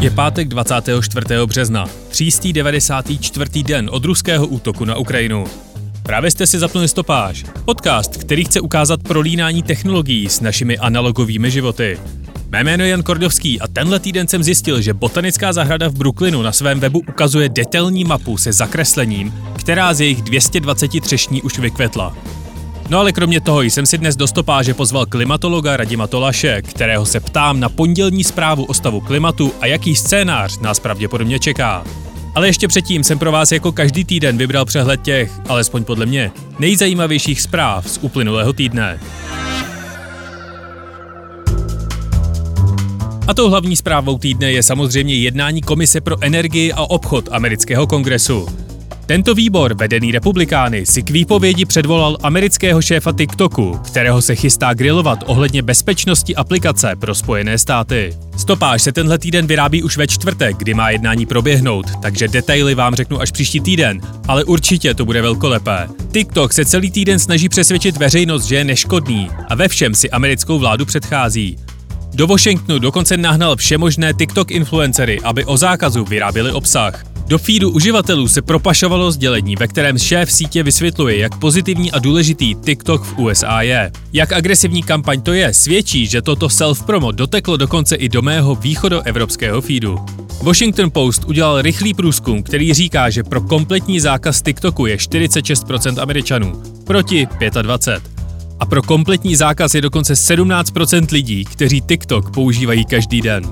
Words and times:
Je 0.00 0.10
pátek 0.10 0.48
24. 0.48 1.26
března, 1.46 1.86
394. 2.08 3.62
den 3.62 3.90
od 3.92 4.04
ruského 4.04 4.46
útoku 4.46 4.84
na 4.84 4.96
Ukrajinu. 4.96 5.44
Právě 6.02 6.30
jste 6.30 6.46
si 6.46 6.58
zapnuli 6.58 6.88
stopáž, 6.88 7.44
podcast, 7.64 8.16
který 8.16 8.44
chce 8.44 8.60
ukázat 8.60 9.02
prolínání 9.02 9.62
technologií 9.62 10.28
s 10.28 10.40
našimi 10.40 10.78
analogovými 10.78 11.50
životy. 11.50 11.98
Mé 12.50 12.64
jméno 12.64 12.84
je 12.84 12.90
Jan 12.90 13.02
Kordovský 13.02 13.60
a 13.60 13.68
tenhle 13.68 14.00
týden 14.00 14.28
jsem 14.28 14.42
zjistil, 14.42 14.80
že 14.80 14.94
botanická 14.94 15.52
zahrada 15.52 15.88
v 15.88 15.94
Brooklynu 15.94 16.42
na 16.42 16.52
svém 16.52 16.80
webu 16.80 17.02
ukazuje 17.08 17.48
detailní 17.48 18.04
mapu 18.04 18.36
se 18.36 18.52
zakreslením, 18.52 19.34
která 19.58 19.94
z 19.94 20.00
jejich 20.00 20.22
220 20.22 21.00
třešní 21.00 21.42
už 21.42 21.58
vykvetla. 21.58 22.16
No 22.88 22.98
ale 22.98 23.12
kromě 23.12 23.40
toho 23.40 23.62
jsem 23.62 23.86
si 23.86 23.98
dnes 23.98 24.16
do 24.16 24.26
stopáže 24.26 24.74
pozval 24.74 25.06
klimatologa 25.06 25.76
Radima 25.76 26.06
Tolaše, 26.06 26.62
kterého 26.62 27.06
se 27.06 27.20
ptám 27.20 27.60
na 27.60 27.68
pondělní 27.68 28.24
zprávu 28.24 28.64
o 28.64 28.74
stavu 28.74 29.00
klimatu 29.00 29.52
a 29.60 29.66
jaký 29.66 29.96
scénář 29.96 30.58
nás 30.58 30.80
pravděpodobně 30.80 31.38
čeká. 31.38 31.84
Ale 32.34 32.48
ještě 32.48 32.68
předtím 32.68 33.04
jsem 33.04 33.18
pro 33.18 33.32
vás 33.32 33.52
jako 33.52 33.72
každý 33.72 34.04
týden 34.04 34.38
vybral 34.38 34.64
přehled 34.64 35.02
těch, 35.02 35.32
alespoň 35.48 35.84
podle 35.84 36.06
mě, 36.06 36.30
nejzajímavějších 36.58 37.42
zpráv 37.42 37.90
z 37.90 37.98
uplynulého 38.02 38.52
týdne. 38.52 39.00
A 43.26 43.34
tou 43.34 43.50
hlavní 43.50 43.76
zprávou 43.76 44.18
týdne 44.18 44.52
je 44.52 44.62
samozřejmě 44.62 45.14
jednání 45.14 45.62
Komise 45.62 46.00
pro 46.00 46.16
energii 46.22 46.72
a 46.72 46.82
obchod 46.82 47.28
amerického 47.32 47.86
kongresu. 47.86 48.67
Tento 49.08 49.34
výbor, 49.34 49.74
vedený 49.74 50.12
republikány, 50.12 50.86
si 50.86 51.02
k 51.02 51.10
výpovědi 51.10 51.64
předvolal 51.64 52.16
amerického 52.22 52.82
šéfa 52.82 53.12
TikToku, 53.12 53.80
kterého 53.86 54.22
se 54.22 54.34
chystá 54.34 54.74
grilovat 54.74 55.18
ohledně 55.26 55.62
bezpečnosti 55.62 56.36
aplikace 56.36 56.96
pro 57.00 57.14
Spojené 57.14 57.58
státy. 57.58 58.16
Stopáž 58.36 58.82
se 58.82 58.92
tenhle 58.92 59.18
týden 59.18 59.46
vyrábí 59.46 59.82
už 59.82 59.96
ve 59.96 60.06
čtvrtek, 60.06 60.56
kdy 60.56 60.74
má 60.74 60.90
jednání 60.90 61.26
proběhnout, 61.26 61.86
takže 62.02 62.28
detaily 62.28 62.74
vám 62.74 62.94
řeknu 62.94 63.20
až 63.20 63.30
příští 63.30 63.60
týden, 63.60 64.00
ale 64.26 64.44
určitě 64.44 64.94
to 64.94 65.04
bude 65.04 65.22
velkolepé. 65.22 65.88
TikTok 66.12 66.52
se 66.52 66.64
celý 66.64 66.90
týden 66.90 67.18
snaží 67.18 67.48
přesvědčit 67.48 67.96
veřejnost, 67.96 68.44
že 68.44 68.56
je 68.56 68.64
neškodný 68.64 69.30
a 69.48 69.54
ve 69.54 69.68
všem 69.68 69.94
si 69.94 70.10
americkou 70.10 70.58
vládu 70.58 70.86
předchází. 70.86 71.58
Do 72.14 72.26
Washingtonu 72.26 72.78
dokonce 72.78 73.16
nahnal 73.16 73.56
všemožné 73.56 74.14
TikTok 74.14 74.50
influencery, 74.50 75.20
aby 75.20 75.44
o 75.44 75.56
zákazu 75.56 76.04
vyráběli 76.04 76.52
obsah. 76.52 77.17
Do 77.28 77.38
feedu 77.38 77.70
uživatelů 77.70 78.28
se 78.28 78.42
propašovalo 78.42 79.10
sdělení, 79.10 79.56
ve 79.56 79.68
kterém 79.68 79.98
šéf 79.98 80.32
sítě 80.32 80.62
vysvětluje, 80.62 81.18
jak 81.18 81.38
pozitivní 81.38 81.92
a 81.92 81.98
důležitý 81.98 82.54
TikTok 82.54 83.04
v 83.04 83.18
USA 83.18 83.62
je. 83.62 83.92
Jak 84.12 84.32
agresivní 84.32 84.82
kampaň 84.82 85.20
to 85.20 85.32
je, 85.32 85.54
svědčí, 85.54 86.06
že 86.06 86.22
toto 86.22 86.48
self-promo 86.48 87.12
doteklo 87.12 87.56
dokonce 87.56 87.96
i 87.96 88.08
do 88.08 88.22
mého 88.22 88.54
východoevropského 88.54 89.60
feedu. 89.60 89.98
Washington 90.42 90.90
Post 90.90 91.24
udělal 91.24 91.62
rychlý 91.62 91.94
průzkum, 91.94 92.42
který 92.42 92.74
říká, 92.74 93.10
že 93.10 93.22
pro 93.22 93.40
kompletní 93.40 94.00
zákaz 94.00 94.42
TikToku 94.42 94.86
je 94.86 94.96
46% 94.96 96.02
Američanů, 96.02 96.62
proti 96.84 97.26
25%. 97.26 98.00
A 98.60 98.66
pro 98.66 98.82
kompletní 98.82 99.36
zákaz 99.36 99.74
je 99.74 99.80
dokonce 99.80 100.14
17% 100.14 101.06
lidí, 101.12 101.44
kteří 101.44 101.80
TikTok 101.80 102.34
používají 102.34 102.84
každý 102.84 103.20
den. 103.20 103.42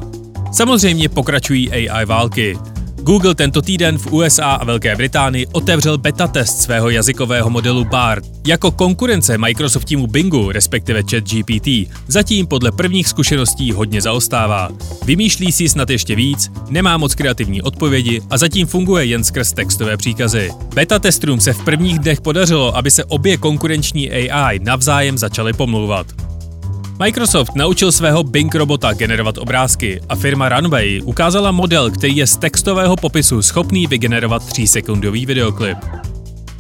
Samozřejmě 0.52 1.08
pokračují 1.08 1.70
AI 1.70 2.04
války. 2.04 2.58
Google 3.06 3.34
tento 3.34 3.62
týden 3.62 3.98
v 3.98 4.12
USA 4.12 4.52
a 4.52 4.64
Velké 4.64 4.96
Británii 4.96 5.46
otevřel 5.52 5.98
beta 5.98 6.26
test 6.26 6.62
svého 6.62 6.90
jazykového 6.90 7.50
modelu 7.50 7.84
BART. 7.84 8.24
Jako 8.46 8.70
konkurence 8.70 9.38
Microsoftímu 9.38 10.06
Bingu, 10.06 10.52
respektive 10.52 11.02
ChatGPT, 11.02 11.68
zatím 12.08 12.46
podle 12.46 12.72
prvních 12.72 13.08
zkušeností 13.08 13.72
hodně 13.72 14.02
zaostává. 14.02 14.68
Vymýšlí 15.04 15.52
si 15.52 15.68
snad 15.68 15.90
ještě 15.90 16.14
víc, 16.14 16.50
nemá 16.68 16.96
moc 16.96 17.14
kreativní 17.14 17.62
odpovědi 17.62 18.22
a 18.30 18.38
zatím 18.38 18.66
funguje 18.66 19.04
jen 19.04 19.24
skrz 19.24 19.52
textové 19.52 19.96
příkazy. 19.96 20.50
Beta 20.74 20.98
testům 20.98 21.40
se 21.40 21.52
v 21.52 21.64
prvních 21.64 21.98
dnech 21.98 22.20
podařilo, 22.20 22.76
aby 22.76 22.90
se 22.90 23.04
obě 23.04 23.36
konkurenční 23.36 24.10
AI 24.10 24.58
navzájem 24.58 25.18
začaly 25.18 25.52
pomlouvat. 25.52 26.06
Microsoft 26.98 27.54
naučil 27.54 27.92
svého 27.92 28.22
Bing 28.22 28.54
robota 28.54 28.92
generovat 28.92 29.38
obrázky 29.38 30.00
a 30.08 30.16
firma 30.16 30.48
Runway 30.48 31.00
ukázala 31.04 31.50
model, 31.50 31.90
který 31.90 32.16
je 32.16 32.26
z 32.26 32.36
textového 32.36 32.96
popisu 32.96 33.42
schopný 33.42 33.86
vygenerovat 33.86 34.42
3-sekundový 34.42 35.26
videoklip. 35.26 35.78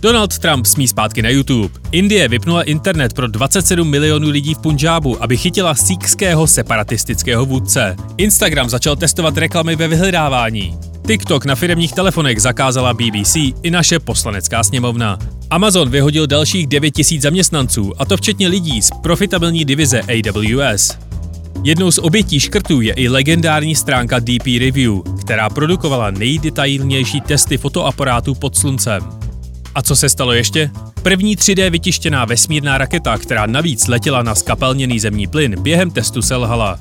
Donald 0.00 0.38
Trump 0.38 0.66
smí 0.66 0.88
zpátky 0.88 1.22
na 1.22 1.28
YouTube. 1.28 1.74
Indie 1.92 2.28
vypnula 2.28 2.62
internet 2.62 3.12
pro 3.12 3.26
27 3.26 3.90
milionů 3.90 4.28
lidí 4.28 4.54
v 4.54 4.58
Punjabu, 4.58 5.22
aby 5.22 5.36
chytila 5.36 5.74
síkského 5.74 6.46
separatistického 6.46 7.46
vůdce. 7.46 7.96
Instagram 8.16 8.68
začal 8.68 8.96
testovat 8.96 9.38
reklamy 9.38 9.76
ve 9.76 9.88
vyhledávání. 9.88 10.78
TikTok 11.06 11.44
na 11.44 11.54
firmních 11.54 11.92
telefonech 11.92 12.42
zakázala 12.42 12.94
BBC 12.94 13.36
i 13.62 13.70
naše 13.70 13.98
poslanecká 13.98 14.64
sněmovna. 14.64 15.18
Amazon 15.50 15.90
vyhodil 15.90 16.26
dalších 16.26 16.66
9000 16.66 17.22
zaměstnanců, 17.22 17.92
a 17.98 18.04
to 18.04 18.16
včetně 18.16 18.48
lidí 18.48 18.82
z 18.82 18.90
profitabilní 19.02 19.64
divize 19.64 20.00
AWS. 20.00 20.98
Jednou 21.64 21.90
z 21.90 21.98
obětí 21.98 22.40
škrtů 22.40 22.80
je 22.80 22.92
i 22.92 23.08
legendární 23.08 23.74
stránka 23.74 24.18
DP 24.18 24.46
Review, 24.60 24.94
která 25.20 25.50
produkovala 25.50 26.10
nejdetailnější 26.10 27.20
testy 27.20 27.58
fotoaparátů 27.58 28.34
pod 28.34 28.56
sluncem. 28.56 29.02
A 29.74 29.82
co 29.82 29.96
se 29.96 30.08
stalo 30.08 30.32
ještě? 30.32 30.70
První 31.02 31.36
3D 31.36 31.70
vytištěná 31.70 32.24
vesmírná 32.24 32.78
raketa, 32.78 33.18
která 33.18 33.46
navíc 33.46 33.88
letěla 33.88 34.22
na 34.22 34.34
skapelněný 34.34 35.00
zemní 35.00 35.26
plyn, 35.26 35.62
během 35.62 35.90
testu 35.90 36.22
selhala. 36.22 36.78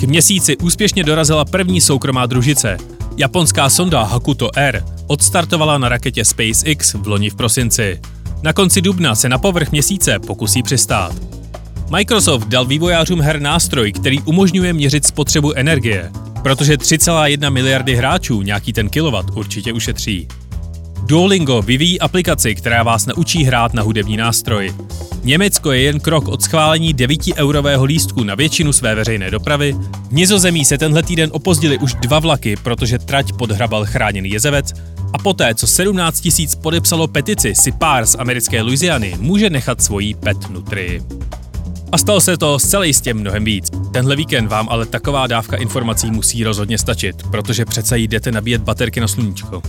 K 0.00 0.02
měsíci 0.02 0.56
úspěšně 0.56 1.04
dorazila 1.04 1.44
první 1.44 1.80
soukromá 1.80 2.26
družice. 2.26 2.78
Japonská 3.18 3.70
sonda 3.70 4.02
Hakuto 4.02 4.50
R 4.56 4.84
odstartovala 5.06 5.78
na 5.78 5.88
raketě 5.88 6.24
SpaceX 6.24 6.94
v 6.94 7.06
loni 7.06 7.30
v 7.30 7.34
prosinci. 7.34 8.00
Na 8.42 8.52
konci 8.52 8.82
dubna 8.82 9.14
se 9.14 9.28
na 9.28 9.38
povrch 9.38 9.70
měsíce 9.70 10.18
pokusí 10.18 10.62
přistát. 10.62 11.14
Microsoft 11.96 12.48
dal 12.48 12.66
vývojářům 12.66 13.20
her 13.20 13.40
nástroj, 13.40 13.92
který 13.92 14.20
umožňuje 14.20 14.72
měřit 14.72 15.06
spotřebu 15.06 15.52
energie, 15.52 16.10
protože 16.42 16.76
3,1 16.76 17.50
miliardy 17.50 17.96
hráčů 17.96 18.42
nějaký 18.42 18.72
ten 18.72 18.88
kilowatt 18.88 19.30
určitě 19.36 19.72
ušetří. 19.72 20.28
Duolingo 21.08 21.62
vyvíjí 21.62 22.00
aplikaci, 22.00 22.54
která 22.54 22.82
vás 22.82 23.06
naučí 23.06 23.44
hrát 23.44 23.74
na 23.74 23.82
hudební 23.82 24.16
nástroj. 24.16 24.74
Německo 25.24 25.72
je 25.72 25.82
jen 25.82 26.00
krok 26.00 26.28
od 26.28 26.42
schválení 26.42 26.94
9-eurového 26.94 27.84
lístku 27.84 28.24
na 28.24 28.34
většinu 28.34 28.72
své 28.72 28.94
veřejné 28.94 29.30
dopravy. 29.30 29.76
V 30.08 30.12
Nizozemí 30.12 30.64
se 30.64 30.78
tenhle 30.78 31.02
týden 31.02 31.30
opozdili 31.32 31.78
už 31.78 31.94
dva 31.94 32.18
vlaky, 32.18 32.56
protože 32.56 32.98
trať 32.98 33.32
podhrabal 33.32 33.84
chráněný 33.86 34.30
jezevec 34.30 34.72
a 35.12 35.18
poté, 35.18 35.54
co 35.54 35.66
17 35.66 36.20
tisíc 36.20 36.54
podepsalo 36.54 37.08
petici, 37.08 37.54
si 37.54 37.72
pár 37.72 38.06
z 38.06 38.16
americké 38.18 38.62
Louisiany 38.62 39.16
může 39.20 39.50
nechat 39.50 39.82
svojí 39.82 40.14
pet 40.14 40.50
nutry. 40.50 41.02
A 41.92 41.98
stalo 41.98 42.20
se 42.20 42.36
to 42.36 42.58
zcela 42.58 42.84
jistě 42.84 43.14
mnohem 43.14 43.44
víc. 43.44 43.70
Tenhle 43.92 44.16
víkend 44.16 44.48
vám 44.48 44.68
ale 44.70 44.86
taková 44.86 45.26
dávka 45.26 45.56
informací 45.56 46.10
musí 46.10 46.44
rozhodně 46.44 46.78
stačit, 46.78 47.22
protože 47.30 47.64
přece 47.64 47.98
jdete 47.98 48.32
nabíjet 48.32 48.62
baterky 48.62 49.00
na 49.00 49.08
sluníčko. 49.08 49.62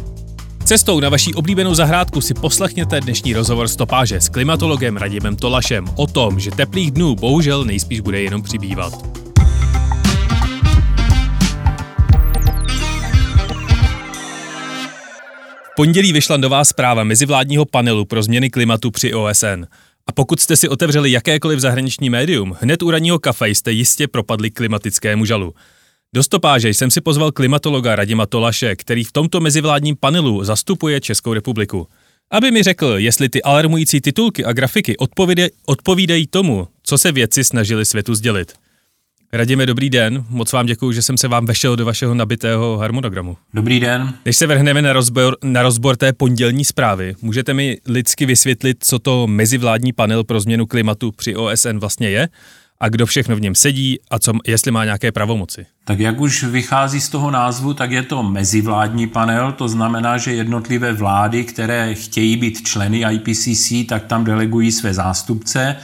Cestou 0.70 1.00
na 1.00 1.10
vaší 1.10 1.34
oblíbenou 1.34 1.76
zahrádku 1.76 2.22
si 2.22 2.34
poslechněte 2.34 3.02
dnešní 3.02 3.34
rozhovor 3.34 3.68
stopáže 3.68 4.22
s 4.22 4.30
klimatologem 4.30 4.98
Radimem 4.98 5.36
Tolašem 5.36 5.86
o 5.96 6.08
tom, 6.08 6.40
že 6.40 6.52
teplých 6.52 6.92
dnů 6.92 7.16
bohužel 7.16 7.66
nejspíš 7.66 8.00
bude 8.00 8.22
jenom 8.22 8.42
přibývat. 8.42 8.94
V 15.64 15.76
pondělí 15.76 16.14
vyšla 16.14 16.38
nová 16.38 16.66
zpráva 16.66 17.04
mezivládního 17.04 17.66
panelu 17.66 18.06
pro 18.06 18.24
změny 18.24 18.50
klimatu 18.50 18.92
při 18.92 19.14
OSN. 19.14 19.66
A 20.08 20.12
pokud 20.14 20.40
jste 20.40 20.56
si 20.56 20.70
otevřeli 20.70 21.12
jakékoliv 21.12 21.60
zahraniční 21.60 22.10
médium, 22.10 22.58
hned 22.62 22.84
u 22.84 22.92
ranního 22.92 23.20
kafe 23.20 23.50
jste 23.50 23.72
jistě 23.72 24.08
propadli 24.08 24.52
klimatickému 24.52 25.26
žalu. 25.26 25.54
Do 26.14 26.24
stopáže 26.24 26.70
jsem 26.70 26.92
si 26.92 27.02
pozval 27.02 27.32
klimatologa 27.32 27.96
Radima 27.96 28.26
Tolaše, 28.26 28.76
který 28.76 29.04
v 29.04 29.12
tomto 29.12 29.40
mezivládním 29.40 29.96
panelu 29.96 30.44
zastupuje 30.44 31.02
Českou 31.02 31.34
republiku. 31.34 31.88
Aby 32.32 32.52
mi 32.52 32.64
řekl, 32.64 32.94
jestli 32.98 33.30
ty 33.30 33.42
alarmující 33.42 34.02
titulky 34.02 34.46
a 34.46 34.54
grafiky 34.54 34.98
odpovídají, 34.98 35.50
odpovídají 35.66 36.28
tomu, 36.28 36.68
co 36.84 36.98
se 36.98 37.12
vědci 37.12 37.44
snažili 37.44 37.86
světu 37.86 38.16
sdělit. 38.16 38.54
Radíme, 39.34 39.66
dobrý 39.66 39.90
den. 39.90 40.26
Moc 40.30 40.52
vám 40.52 40.66
děkuji, 40.66 40.92
že 40.92 41.02
jsem 41.02 41.18
se 41.18 41.28
vám 41.28 41.46
vešel 41.46 41.76
do 41.76 41.86
vašeho 41.86 42.14
nabitého 42.14 42.78
harmonogramu. 42.78 43.38
Dobrý 43.54 43.80
den. 43.80 44.14
Než 44.26 44.38
se 44.38 44.48
vrhneme 44.48 44.82
na 44.82 44.94
rozbor, 44.94 45.38
na 45.44 45.62
rozbor 45.62 45.98
té 45.98 46.14
pondělní 46.14 46.66
zprávy, 46.66 47.16
můžete 47.22 47.54
mi 47.54 47.78
lidsky 47.88 48.26
vysvětlit, 48.26 48.78
co 48.80 49.00
to 49.00 49.28
mezivládní 49.28 49.94
panel 49.94 50.24
pro 50.24 50.40
změnu 50.40 50.66
klimatu 50.66 51.12
při 51.12 51.36
OSN 51.36 51.78
vlastně 51.78 52.10
je 52.10 52.30
a 52.80 52.90
kdo 52.90 53.06
všechno 53.06 53.36
v 53.36 53.42
něm 53.42 53.56
sedí 53.56 54.00
a 54.12 54.20
co, 54.20 54.34
jestli 54.48 54.72
má 54.72 54.86
nějaké 54.86 55.12
pravomoci. 55.12 55.66
Tak 55.86 56.00
jak 56.00 56.20
už 56.20 56.44
vychází 56.44 57.02
z 57.02 57.10
toho 57.10 57.32
názvu, 57.32 57.74
tak 57.74 57.92
je 57.92 58.04
to 58.04 58.24
mezivládní 58.24 59.08
panel, 59.08 59.52
to 59.52 59.70
znamená, 59.70 60.18
že 60.18 60.34
jednotlivé 60.34 60.94
vlády, 60.94 61.44
které 61.44 61.96
chtějí 61.96 62.38
být 62.38 62.62
členy 62.68 63.06
IPCC, 63.12 63.74
tak 63.90 64.06
tam 64.06 64.24
delegují 64.24 64.72
své 64.72 64.94
zástupce. 64.94 65.76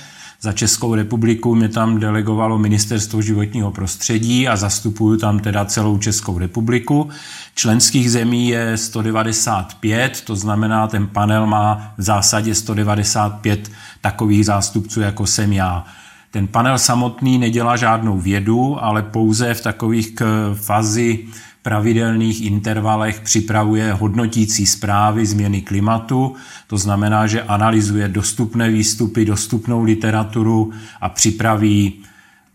Za 0.41 0.51
Českou 0.51 0.95
republiku 0.95 1.55
mě 1.55 1.69
tam 1.69 1.99
delegovalo 1.99 2.57
Ministerstvo 2.57 3.21
životního 3.21 3.71
prostředí 3.71 4.47
a 4.47 4.55
zastupuju 4.55 5.17
tam 5.17 5.39
teda 5.39 5.65
celou 5.65 5.97
Českou 5.97 6.39
republiku. 6.39 7.09
Členských 7.55 8.11
zemí 8.11 8.49
je 8.49 8.77
195, 8.77 10.21
to 10.21 10.35
znamená, 10.35 10.87
ten 10.87 11.07
panel 11.07 11.47
má 11.47 11.93
v 11.97 12.01
zásadě 12.01 12.55
195 12.55 13.71
takových 14.01 14.45
zástupců, 14.45 15.01
jako 15.01 15.27
jsem 15.27 15.53
já. 15.53 15.85
Ten 16.35 16.47
panel 16.47 16.77
samotný 16.77 17.37
nedělá 17.37 17.75
žádnou 17.75 18.19
vědu, 18.19 18.83
ale 18.83 19.01
pouze 19.03 19.53
v 19.53 19.61
takových 19.61 20.13
fazi 20.53 21.19
pravidelných 21.61 22.41
intervalech 22.41 23.19
připravuje 23.19 23.93
hodnotící 23.93 24.65
zprávy 24.65 25.25
změny 25.25 25.61
klimatu, 25.61 26.35
to 26.67 26.77
znamená, 26.77 27.27
že 27.27 27.43
analyzuje 27.43 28.07
dostupné 28.07 28.69
výstupy, 28.69 29.25
dostupnou 29.25 29.83
literaturu 29.83 30.71
a 31.01 31.09
připraví 31.09 31.93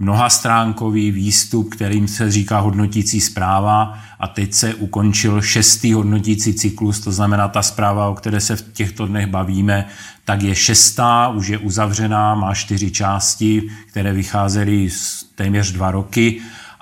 mnohastránkový 0.00 1.10
výstup, 1.10 1.74
kterým 1.74 2.08
se 2.08 2.30
říká 2.30 2.58
hodnotící 2.60 3.20
zpráva 3.20 3.98
a 4.20 4.26
teď 4.26 4.52
se 4.52 4.74
ukončil 4.74 5.42
šestý 5.42 5.92
hodnotící 5.92 6.54
cyklus, 6.54 7.00
to 7.00 7.12
znamená 7.12 7.48
ta 7.48 7.62
zpráva, 7.62 8.08
o 8.08 8.14
které 8.14 8.40
se 8.40 8.56
v 8.56 8.72
těchto 8.72 9.06
dnech 9.06 9.26
bavíme, 9.26 9.88
tak 10.24 10.42
je 10.42 10.54
šestá, 10.54 11.28
už 11.28 11.46
je 11.46 11.58
uzavřená, 11.58 12.34
má 12.34 12.54
čtyři 12.54 12.90
části, 12.90 13.70
které 13.86 14.12
vycházely 14.12 14.88
téměř 15.34 15.72
dva 15.72 15.90
roky 15.90 16.40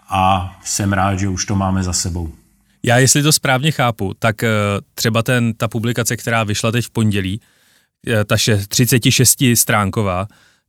a 0.09 0.57
jsem 0.65 0.93
rád, 0.93 1.19
že 1.19 1.29
už 1.29 1.45
to 1.45 1.57
máme 1.57 1.83
za 1.83 1.93
sebou. 1.93 2.33
Já, 2.83 2.99
jestli 2.99 3.23
to 3.23 3.33
správně 3.33 3.71
chápu, 3.71 4.15
tak 4.19 4.43
eh, 4.43 4.49
třeba 4.95 5.23
ten, 5.23 5.55
ta 5.55 5.69
publikace, 5.69 6.17
která 6.17 6.45
vyšla 6.45 6.73
teď 6.73 6.85
v 6.85 6.91
pondělí, 6.91 7.41
eh, 8.07 8.25
ta 8.25 8.37
36 8.69 9.45
stránková, 9.55 10.27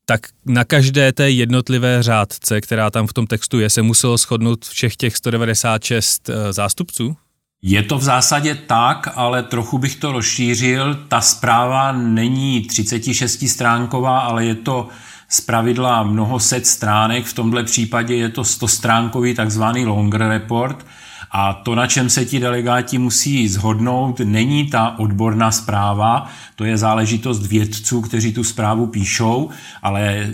tak 0.10 0.22
na 0.46 0.64
každé 0.64 1.14
té 1.14 1.30
jednotlivé 1.30 2.04
řádce, 2.04 2.62
která 2.62 2.90
tam 2.90 3.08
v 3.08 3.14
tom 3.14 3.28
textu 3.28 3.60
je, 3.60 3.70
se 3.70 3.82
muselo 3.82 4.18
shodnout 4.18 4.66
všech 4.66 4.96
těch 4.96 5.18
196 5.18 6.30
eh, 6.30 6.54
zástupců? 6.54 7.18
Je 7.62 7.84
to 7.84 7.98
v 7.98 8.04
zásadě 8.04 8.56
tak, 8.56 9.10
ale 9.16 9.44
trochu 9.44 9.78
bych 9.78 9.96
to 9.96 10.12
rozšířil. 10.12 10.96
Ta 11.08 11.22
zpráva 11.22 11.92
není 11.92 12.62
36 12.62 13.50
stránková, 13.50 14.20
ale 14.20 14.46
je 14.46 14.56
to 14.56 14.88
z 15.30 15.42
pravidla 15.42 16.04
mnoho 16.04 16.40
set 16.40 16.68
stránek. 16.68 17.26
V 17.26 17.34
tomhle 17.34 17.64
případě 17.64 18.16
je 18.16 18.30
to 18.30 18.44
100 18.44 18.68
stránkový 18.68 19.34
takzvaný 19.34 19.86
longer 19.86 20.22
report– 20.22 20.86
a 21.32 21.54
to, 21.54 21.76
na 21.76 21.88
čem 21.88 22.10
se 22.10 22.26
ti 22.26 22.40
delegáti 22.40 22.98
musí 22.98 23.48
zhodnout, 23.48 24.20
není 24.20 24.70
ta 24.70 25.00
odborná 25.00 25.52
zpráva, 25.52 26.30
to 26.56 26.66
je 26.66 26.78
záležitost 26.78 27.46
vědců, 27.46 28.02
kteří 28.02 28.34
tu 28.34 28.44
zprávu 28.44 28.88
píšou, 28.88 29.50
ale 29.82 30.02
e, 30.10 30.34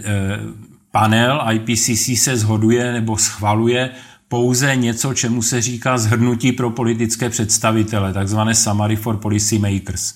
panel 0.92 1.42
IPCC 1.52 2.10
se 2.18 2.38
zhoduje 2.38 2.94
nebo 2.94 3.18
schvaluje 3.18 3.90
pouze 4.28 4.76
něco, 4.76 5.14
čemu 5.14 5.42
se 5.42 5.62
říká 5.62 5.98
zhrnutí 5.98 6.52
pro 6.52 6.70
politické 6.70 7.30
představitele, 7.30 8.14
takzvané 8.14 8.56
summary 8.56 8.96
for 8.96 9.18
policy 9.18 9.60
makers. 9.60 10.14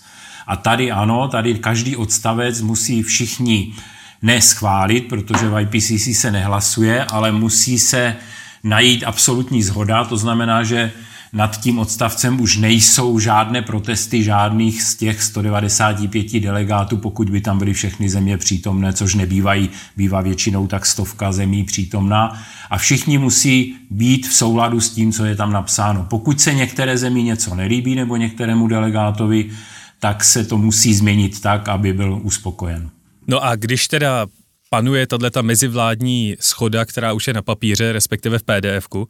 A 0.47 0.55
tady 0.55 0.91
ano, 0.91 1.27
tady 1.27 1.55
každý 1.55 1.95
odstavec 1.95 2.61
musí 2.61 3.03
všichni 3.03 3.73
neschválit, 4.21 5.01
protože 5.01 5.49
v 5.49 5.59
IPCC 5.59 6.19
se 6.19 6.31
nehlasuje, 6.31 7.05
ale 7.05 7.31
musí 7.31 7.79
se 7.79 8.15
najít 8.63 9.03
absolutní 9.03 9.63
zhoda, 9.63 10.03
to 10.03 10.17
znamená, 10.17 10.63
že 10.63 10.91
nad 11.33 11.61
tím 11.61 11.79
odstavcem 11.79 12.41
už 12.41 12.57
nejsou 12.57 13.19
žádné 13.19 13.61
protesty 13.61 14.23
žádných 14.23 14.81
z 14.81 14.95
těch 14.95 15.23
195 15.23 16.39
delegátů, 16.39 16.97
pokud 16.97 17.29
by 17.29 17.41
tam 17.41 17.57
byly 17.57 17.73
všechny 17.73 18.09
země 18.09 18.37
přítomné, 18.37 18.93
což 18.93 19.15
nebývají, 19.15 19.69
bývá 19.97 20.21
většinou 20.21 20.67
tak 20.67 20.85
stovka 20.85 21.31
zemí 21.31 21.63
přítomná. 21.63 22.41
A 22.69 22.77
všichni 22.77 23.17
musí 23.17 23.75
být 23.89 24.27
v 24.27 24.33
souladu 24.33 24.81
s 24.81 24.89
tím, 24.89 25.11
co 25.11 25.25
je 25.25 25.35
tam 25.35 25.53
napsáno. 25.53 26.05
Pokud 26.09 26.41
se 26.41 26.53
některé 26.53 26.97
zemi 26.97 27.23
něco 27.23 27.55
nelíbí 27.55 27.95
nebo 27.95 28.15
některému 28.15 28.67
delegátovi, 28.67 29.49
tak 29.99 30.23
se 30.23 30.45
to 30.45 30.57
musí 30.57 30.93
změnit 30.93 31.41
tak, 31.41 31.69
aby 31.69 31.93
byl 31.93 32.19
uspokojen. 32.23 32.89
No 33.27 33.43
a 33.43 33.55
když 33.55 33.87
teda 33.87 34.27
panuje 34.69 35.07
tato 35.07 35.43
mezivládní 35.43 36.35
schoda, 36.39 36.85
která 36.85 37.13
už 37.13 37.27
je 37.27 37.33
na 37.33 37.41
papíře, 37.41 37.91
respektive 37.91 38.39
v 38.39 38.43
PDFku, 38.43 39.07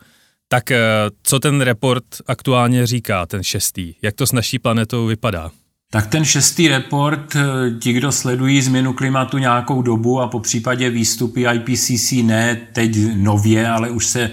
tak 0.47 0.71
eh, 0.71 0.79
co 1.23 1.39
ten 1.39 1.61
report 1.61 2.03
aktuálně 2.27 2.87
říká, 2.87 3.25
ten 3.25 3.43
šestý? 3.43 3.93
Jak 4.01 4.15
to 4.15 4.27
s 4.27 4.31
naší 4.31 4.59
planetou 4.59 5.05
vypadá? 5.05 5.51
Tak 5.91 6.07
ten 6.07 6.25
šestý 6.25 6.67
report, 6.67 7.35
eh, 7.35 7.41
ti, 7.79 7.93
kdo 7.93 8.11
sledují 8.11 8.61
změnu 8.61 8.93
klimatu 8.93 9.37
nějakou 9.37 9.81
dobu 9.81 10.21
a 10.21 10.27
po 10.27 10.39
případě 10.39 10.89
výstupy 10.89 11.45
IPCC 11.53 12.23
ne 12.23 12.57
teď 12.73 12.91
nově, 13.15 13.69
ale 13.69 13.89
už 13.89 14.05
se 14.05 14.31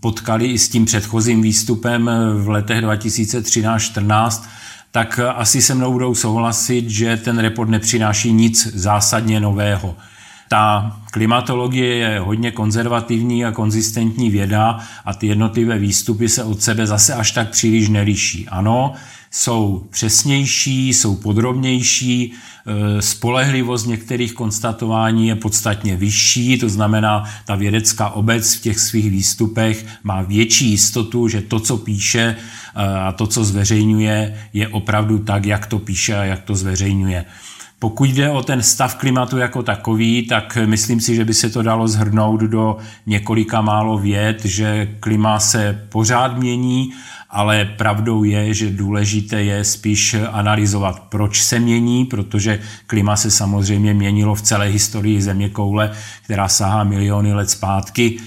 potkali 0.00 0.46
i 0.46 0.58
s 0.58 0.68
tím 0.68 0.84
předchozím 0.84 1.42
výstupem 1.42 2.08
eh, 2.08 2.34
v 2.34 2.48
letech 2.48 2.84
2013-14, 2.84 4.44
tak 4.90 5.20
asi 5.34 5.62
se 5.62 5.74
mnou 5.74 5.92
budou 5.92 6.14
souhlasit, 6.14 6.90
že 6.90 7.16
ten 7.16 7.38
report 7.38 7.70
nepřináší 7.70 8.32
nic 8.32 8.66
zásadně 8.66 9.40
nového. 9.40 9.96
Ta 10.48 10.96
klimatologie 11.10 11.96
je 11.96 12.20
hodně 12.20 12.50
konzervativní 12.50 13.44
a 13.44 13.52
konzistentní 13.52 14.30
věda 14.30 14.78
a 15.04 15.14
ty 15.14 15.26
jednotlivé 15.26 15.78
výstupy 15.78 16.28
se 16.28 16.44
od 16.44 16.62
sebe 16.62 16.86
zase 16.86 17.14
až 17.14 17.30
tak 17.30 17.50
příliš 17.50 17.88
neliší. 17.88 18.48
Ano, 18.48 18.94
jsou 19.30 19.86
přesnější, 19.90 20.94
jsou 20.94 21.16
podrobnější, 21.16 22.32
e, 22.32 23.02
spolehlivost 23.02 23.86
některých 23.86 24.32
konstatování 24.32 25.28
je 25.28 25.34
podstatně 25.34 25.96
vyšší, 25.96 26.58
to 26.58 26.68
znamená, 26.68 27.24
ta 27.44 27.54
vědecká 27.54 28.10
obec 28.10 28.54
v 28.54 28.60
těch 28.60 28.78
svých 28.78 29.10
výstupech 29.10 29.86
má 30.04 30.22
větší 30.22 30.70
jistotu, 30.70 31.28
že 31.28 31.40
to, 31.40 31.60
co 31.60 31.76
píše 31.76 32.20
e, 32.20 32.36
a 32.98 33.12
to, 33.12 33.26
co 33.26 33.44
zveřejňuje, 33.44 34.48
je 34.52 34.68
opravdu 34.68 35.18
tak, 35.18 35.46
jak 35.46 35.66
to 35.66 35.78
píše 35.78 36.16
a 36.16 36.24
jak 36.24 36.42
to 36.42 36.54
zveřejňuje. 36.54 37.24
Pokud 37.78 38.10
jde 38.10 38.30
o 38.30 38.42
ten 38.42 38.62
stav 38.62 38.94
klimatu 38.94 39.38
jako 39.38 39.62
takový, 39.62 40.26
tak 40.26 40.58
myslím 40.66 41.00
si, 41.00 41.14
že 41.14 41.24
by 41.24 41.34
se 41.34 41.50
to 41.50 41.62
dalo 41.62 41.88
zhrnout 41.88 42.40
do 42.40 42.76
několika 43.06 43.60
málo 43.60 43.98
věd, 43.98 44.44
že 44.44 44.96
klima 45.00 45.40
se 45.40 45.86
pořád 45.88 46.38
mění, 46.38 46.92
ale 47.30 47.64
pravdou 47.64 48.24
je, 48.24 48.54
že 48.54 48.70
důležité 48.70 49.42
je 49.42 49.64
spíš 49.64 50.16
analyzovat, 50.30 51.00
proč 51.00 51.42
se 51.42 51.58
mění, 51.58 52.04
protože 52.04 52.60
klima 52.86 53.16
se 53.16 53.30
samozřejmě 53.30 53.94
měnilo 53.94 54.34
v 54.34 54.42
celé 54.42 54.66
historii 54.66 55.22
země 55.22 55.48
koule, 55.48 55.90
která 56.22 56.48
sahá 56.48 56.84
miliony 56.84 57.34
let 57.34 57.50
zpátky. 57.50 58.18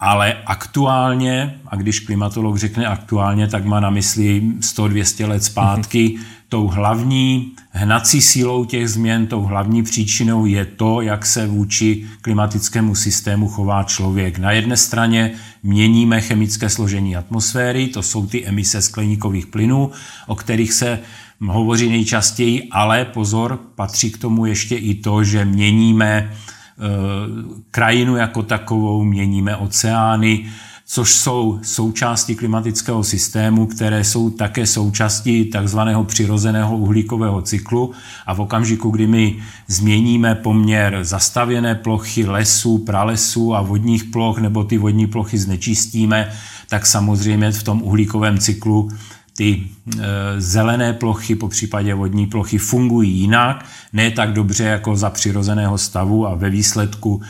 Ale 0.00 0.36
aktuálně, 0.46 1.54
a 1.66 1.76
když 1.76 2.00
klimatolog 2.00 2.56
řekne 2.56 2.86
aktuálně, 2.86 3.48
tak 3.48 3.64
má 3.64 3.80
na 3.80 3.90
mysli 3.90 4.42
100-200 4.60 5.28
let 5.28 5.44
zpátky, 5.44 6.18
tou 6.54 6.68
hlavní 6.68 7.52
hnací 7.70 8.20
sílou 8.20 8.64
těch 8.64 8.88
změn, 8.88 9.26
tou 9.26 9.42
hlavní 9.42 9.82
příčinou 9.82 10.46
je 10.46 10.64
to, 10.64 11.00
jak 11.00 11.26
se 11.26 11.46
vůči 11.46 12.06
klimatickému 12.20 12.94
systému 12.94 13.48
chová 13.48 13.82
člověk. 13.82 14.38
Na 14.38 14.52
jedné 14.52 14.76
straně 14.76 15.32
měníme 15.62 16.20
chemické 16.20 16.68
složení 16.68 17.16
atmosféry, 17.16 17.86
to 17.86 18.02
jsou 18.02 18.26
ty 18.26 18.46
emise 18.46 18.82
skleníkových 18.82 19.46
plynů, 19.46 19.90
o 20.26 20.34
kterých 20.34 20.72
se 20.72 20.98
hovoří 21.46 21.88
nejčastěji, 21.88 22.68
ale 22.70 23.04
pozor, 23.04 23.58
patří 23.74 24.10
k 24.10 24.18
tomu 24.18 24.46
ještě 24.46 24.76
i 24.76 24.94
to, 24.94 25.24
že 25.24 25.44
měníme 25.44 26.08
e, 26.08 26.30
krajinu 27.70 28.16
jako 28.16 28.42
takovou, 28.42 29.04
měníme 29.04 29.56
oceány, 29.56 30.46
což 30.86 31.14
jsou 31.14 31.58
součásti 31.62 32.34
klimatického 32.34 33.04
systému, 33.04 33.66
které 33.66 34.04
jsou 34.04 34.30
také 34.30 34.66
součástí 34.66 35.44
takzvaného 35.44 36.04
přirozeného 36.04 36.76
uhlíkového 36.76 37.42
cyklu. 37.42 37.92
A 38.26 38.34
v 38.34 38.40
okamžiku, 38.40 38.90
kdy 38.90 39.06
my 39.06 39.42
změníme 39.68 40.34
poměr 40.34 40.98
zastavěné 41.02 41.74
plochy 41.74 42.26
lesů, 42.26 42.78
pralesů 42.78 43.54
a 43.54 43.62
vodních 43.62 44.04
ploch 44.04 44.38
nebo 44.38 44.64
ty 44.64 44.78
vodní 44.78 45.06
plochy 45.06 45.38
znečistíme, 45.38 46.32
tak 46.68 46.86
samozřejmě 46.86 47.52
v 47.52 47.62
tom 47.62 47.82
uhlíkovém 47.82 48.38
cyklu 48.38 48.90
ty 49.36 49.62
e, 49.62 50.40
zelené 50.40 50.92
plochy, 50.92 51.34
po 51.34 51.48
případě 51.48 51.94
vodní 51.94 52.26
plochy, 52.26 52.58
fungují 52.58 53.10
jinak, 53.10 53.64
ne 53.92 54.10
tak 54.10 54.32
dobře 54.32 54.64
jako 54.64 54.96
za 54.96 55.10
přirozeného 55.10 55.78
stavu 55.78 56.26
a 56.26 56.34
ve 56.34 56.50
výsledku 56.50 57.22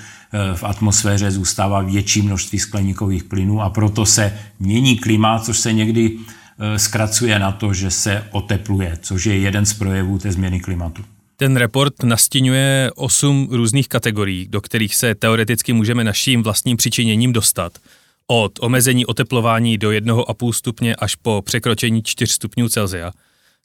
v 0.55 0.65
atmosféře 0.65 1.31
zůstává 1.31 1.83
větší 1.83 2.23
množství 2.23 2.59
skleníkových 2.59 3.25
plynů 3.25 3.63
a 3.63 3.71
proto 3.71 4.07
se 4.07 4.39
mění 4.61 4.99
klima, 4.99 5.39
což 5.39 5.59
se 5.59 5.73
někdy 5.73 6.19
eh, 6.59 6.79
zkracuje 6.79 7.39
na 7.39 7.53
to, 7.53 7.75
že 7.75 7.91
se 7.91 8.25
otepluje, 8.31 8.99
což 9.03 9.27
je 9.27 9.39
jeden 9.39 9.67
z 9.67 9.75
projevů 9.75 10.19
té 10.19 10.33
změny 10.33 10.61
klimatu. 10.61 11.05
Ten 11.37 11.57
report 11.57 12.03
nastínuje 12.03 12.91
osm 12.95 13.49
různých 13.51 13.89
kategorií, 13.89 14.47
do 14.49 14.61
kterých 14.61 14.95
se 14.95 15.15
teoreticky 15.15 15.73
můžeme 15.73 16.05
naším 16.05 16.43
vlastním 16.43 16.77
přičiněním 16.77 17.33
dostat. 17.33 17.79
Od 18.27 18.53
omezení 18.61 19.07
oteplování 19.07 19.79
do 19.79 19.91
1,5 19.91 20.53
stupně 20.53 20.97
až 20.97 21.15
po 21.15 21.43
překročení 21.43 22.03
4 22.03 22.33
stupňů 22.33 22.69
Celsia. 22.69 23.13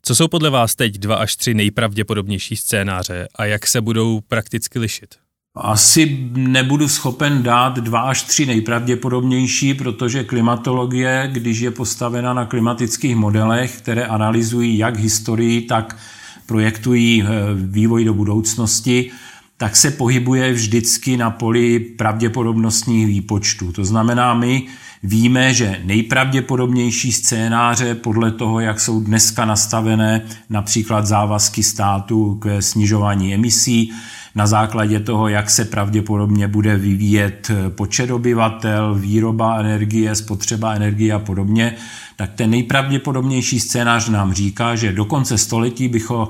Co 0.01 0.15
jsou 0.15 0.27
podle 0.27 0.49
vás 0.49 0.75
teď 0.75 0.97
dva 0.97 1.15
až 1.15 1.35
tři 1.35 1.53
nejpravděpodobnější 1.53 2.55
scénáře 2.55 3.27
a 3.35 3.45
jak 3.45 3.67
se 3.67 3.81
budou 3.81 4.21
prakticky 4.21 4.79
lišit? 4.79 5.15
Asi 5.61 6.29
nebudu 6.33 6.87
schopen 6.87 7.43
dát 7.43 7.79
dva 7.79 7.99
až 7.99 8.23
tři 8.23 8.45
nejpravděpodobnější, 8.45 9.73
protože 9.73 10.23
klimatologie, 10.23 11.29
když 11.31 11.59
je 11.59 11.71
postavena 11.71 12.33
na 12.33 12.45
klimatických 12.45 13.15
modelech, 13.15 13.77
které 13.77 14.05
analyzují 14.05 14.77
jak 14.77 14.97
historii, 14.97 15.61
tak 15.61 15.97
projektují 16.45 17.23
eh, 17.23 17.27
vývoj 17.53 18.05
do 18.05 18.13
budoucnosti, 18.13 19.11
tak 19.57 19.75
se 19.75 19.91
pohybuje 19.91 20.53
vždycky 20.53 21.17
na 21.17 21.29
poli 21.29 21.79
pravděpodobnostních 21.79 23.07
výpočtů. 23.07 23.71
To 23.71 23.85
znamená, 23.85 24.33
my 24.33 24.67
víme, 25.03 25.53
že 25.53 25.81
nejpravděpodobnější 25.83 27.11
scénáře 27.11 27.95
podle 27.95 28.31
toho, 28.31 28.59
jak 28.59 28.79
jsou 28.79 28.99
dneska 28.99 29.45
nastavené 29.45 30.21
například 30.49 31.05
závazky 31.05 31.63
státu 31.63 32.35
k 32.35 32.61
snižování 32.61 33.33
emisí, 33.33 33.93
na 34.35 34.47
základě 34.47 34.99
toho, 34.99 35.27
jak 35.27 35.49
se 35.49 35.65
pravděpodobně 35.65 36.47
bude 36.47 36.77
vyvíjet 36.77 37.51
počet 37.69 38.11
obyvatel, 38.11 38.95
výroba 38.95 39.59
energie, 39.59 40.15
spotřeba 40.15 40.73
energie 40.73 41.13
a 41.13 41.19
podobně, 41.19 41.75
tak 42.15 42.33
ten 42.33 42.49
nejpravděpodobnější 42.49 43.59
scénář 43.59 44.09
nám 44.09 44.33
říká, 44.33 44.75
že 44.75 44.93
do 44.93 45.05
konce 45.05 45.37
století 45.37 45.87
bychom 45.87 46.27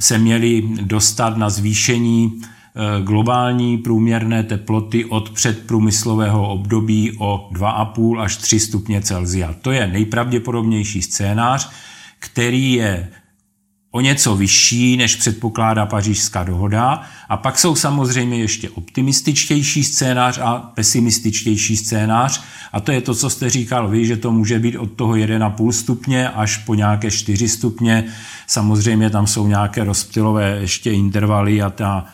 se 0.00 0.18
měli 0.18 0.62
dostat 0.80 1.36
na 1.36 1.50
zvýšení 1.50 2.42
globální 3.04 3.78
průměrné 3.78 4.42
teploty 4.42 5.04
od 5.04 5.30
předprůmyslového 5.30 6.48
období 6.48 7.12
o 7.18 7.50
2,5 7.52 8.20
až 8.20 8.36
3 8.36 8.60
stupně 8.60 9.00
Celsia. 9.00 9.54
To 9.62 9.72
je 9.72 9.86
nejpravděpodobnější 9.86 11.02
scénář, 11.02 11.70
který 12.18 12.72
je 12.72 13.08
o 13.90 14.00
něco 14.00 14.36
vyšší, 14.36 14.96
než 14.96 15.16
předpokládá 15.16 15.86
pařížská 15.86 16.44
dohoda. 16.44 17.02
A 17.28 17.36
pak 17.36 17.58
jsou 17.58 17.74
samozřejmě 17.74 18.38
ještě 18.38 18.70
optimističtější 18.70 19.84
scénář 19.84 20.38
a 20.42 20.54
pesimističtější 20.74 21.76
scénář. 21.76 22.42
A 22.72 22.80
to 22.80 22.92
je 22.92 23.00
to, 23.00 23.14
co 23.14 23.30
jste 23.30 23.50
říkal 23.50 23.88
vy, 23.88 24.06
že 24.06 24.16
to 24.16 24.32
může 24.32 24.58
být 24.58 24.76
od 24.76 24.92
toho 24.92 25.12
1,5 25.12 25.70
stupně 25.70 26.28
až 26.28 26.56
po 26.56 26.74
nějaké 26.74 27.10
4 27.10 27.48
stupně. 27.48 28.04
Samozřejmě 28.46 29.10
tam 29.10 29.26
jsou 29.26 29.46
nějaké 29.46 29.84
rozptylové 29.84 30.58
ještě 30.60 30.92
intervaly 30.92 31.62
a 31.62 31.70
ta 31.70 32.04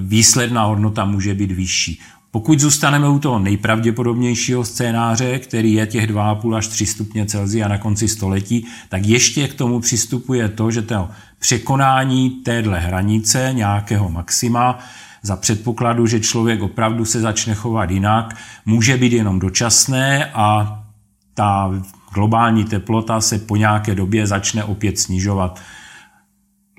výsledná 0.00 0.64
hodnota 0.64 1.04
může 1.04 1.34
být 1.34 1.52
vyšší. 1.52 2.00
Pokud 2.30 2.60
zůstaneme 2.60 3.08
u 3.08 3.18
toho 3.18 3.38
nejpravděpodobnějšího 3.38 4.64
scénáře, 4.64 5.38
který 5.38 5.72
je 5.72 5.86
těch 5.86 6.10
2,5 6.10 6.54
až 6.54 6.68
3 6.68 6.86
stupně 6.86 7.26
Celsia 7.26 7.68
na 7.68 7.78
konci 7.78 8.08
století, 8.08 8.66
tak 8.88 9.06
ještě 9.06 9.48
k 9.48 9.54
tomu 9.54 9.80
přistupuje 9.80 10.48
to, 10.48 10.70
že 10.70 10.82
to 10.82 11.08
překonání 11.38 12.30
téhle 12.30 12.80
hranice 12.80 13.50
nějakého 13.52 14.10
maxima 14.10 14.78
za 15.22 15.36
předpokladu, 15.36 16.06
že 16.06 16.20
člověk 16.20 16.62
opravdu 16.62 17.04
se 17.04 17.20
začne 17.20 17.54
chovat 17.54 17.90
jinak, 17.90 18.36
může 18.66 18.96
být 18.96 19.12
jenom 19.12 19.38
dočasné 19.38 20.30
a 20.34 20.78
ta 21.34 21.70
globální 22.14 22.64
teplota 22.64 23.20
se 23.20 23.38
po 23.38 23.56
nějaké 23.56 23.94
době 23.94 24.26
začne 24.26 24.64
opět 24.64 24.98
snižovat. 24.98 25.60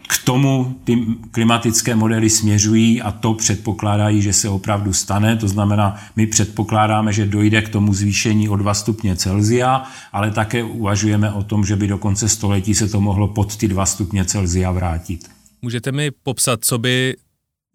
K 0.08 0.24
tomu 0.24 0.80
ty 0.84 1.06
klimatické 1.32 1.96
modely 1.96 2.30
směřují 2.30 3.02
a 3.02 3.12
to 3.12 3.34
předpokládají, 3.34 4.22
že 4.22 4.34
se 4.34 4.50
opravdu 4.50 4.94
stane. 4.94 5.38
To 5.38 5.48
znamená, 5.48 5.96
my 6.16 6.28
předpokládáme, 6.28 7.14
že 7.14 7.26
dojde 7.26 7.62
k 7.62 7.70
tomu 7.70 7.94
zvýšení 7.94 8.50
o 8.50 8.56
2 8.56 8.74
stupně 8.74 9.16
Celzia, 9.16 9.84
ale 10.12 10.32
také 10.32 10.64
uvažujeme 10.64 11.32
o 11.32 11.44
tom, 11.44 11.66
že 11.66 11.76
by 11.76 11.88
do 11.88 11.98
konce 11.98 12.30
století 12.30 12.76
se 12.76 12.88
to 12.88 13.02
mohlo 13.02 13.28
pod 13.28 13.58
ty 13.58 13.68
2 13.68 13.86
stupně 13.86 14.26
Celzia 14.26 14.72
vrátit. 14.72 15.30
Můžete 15.62 15.92
mi 15.92 16.12
popsat, 16.12 16.66
co 16.66 16.78
by, 16.78 17.16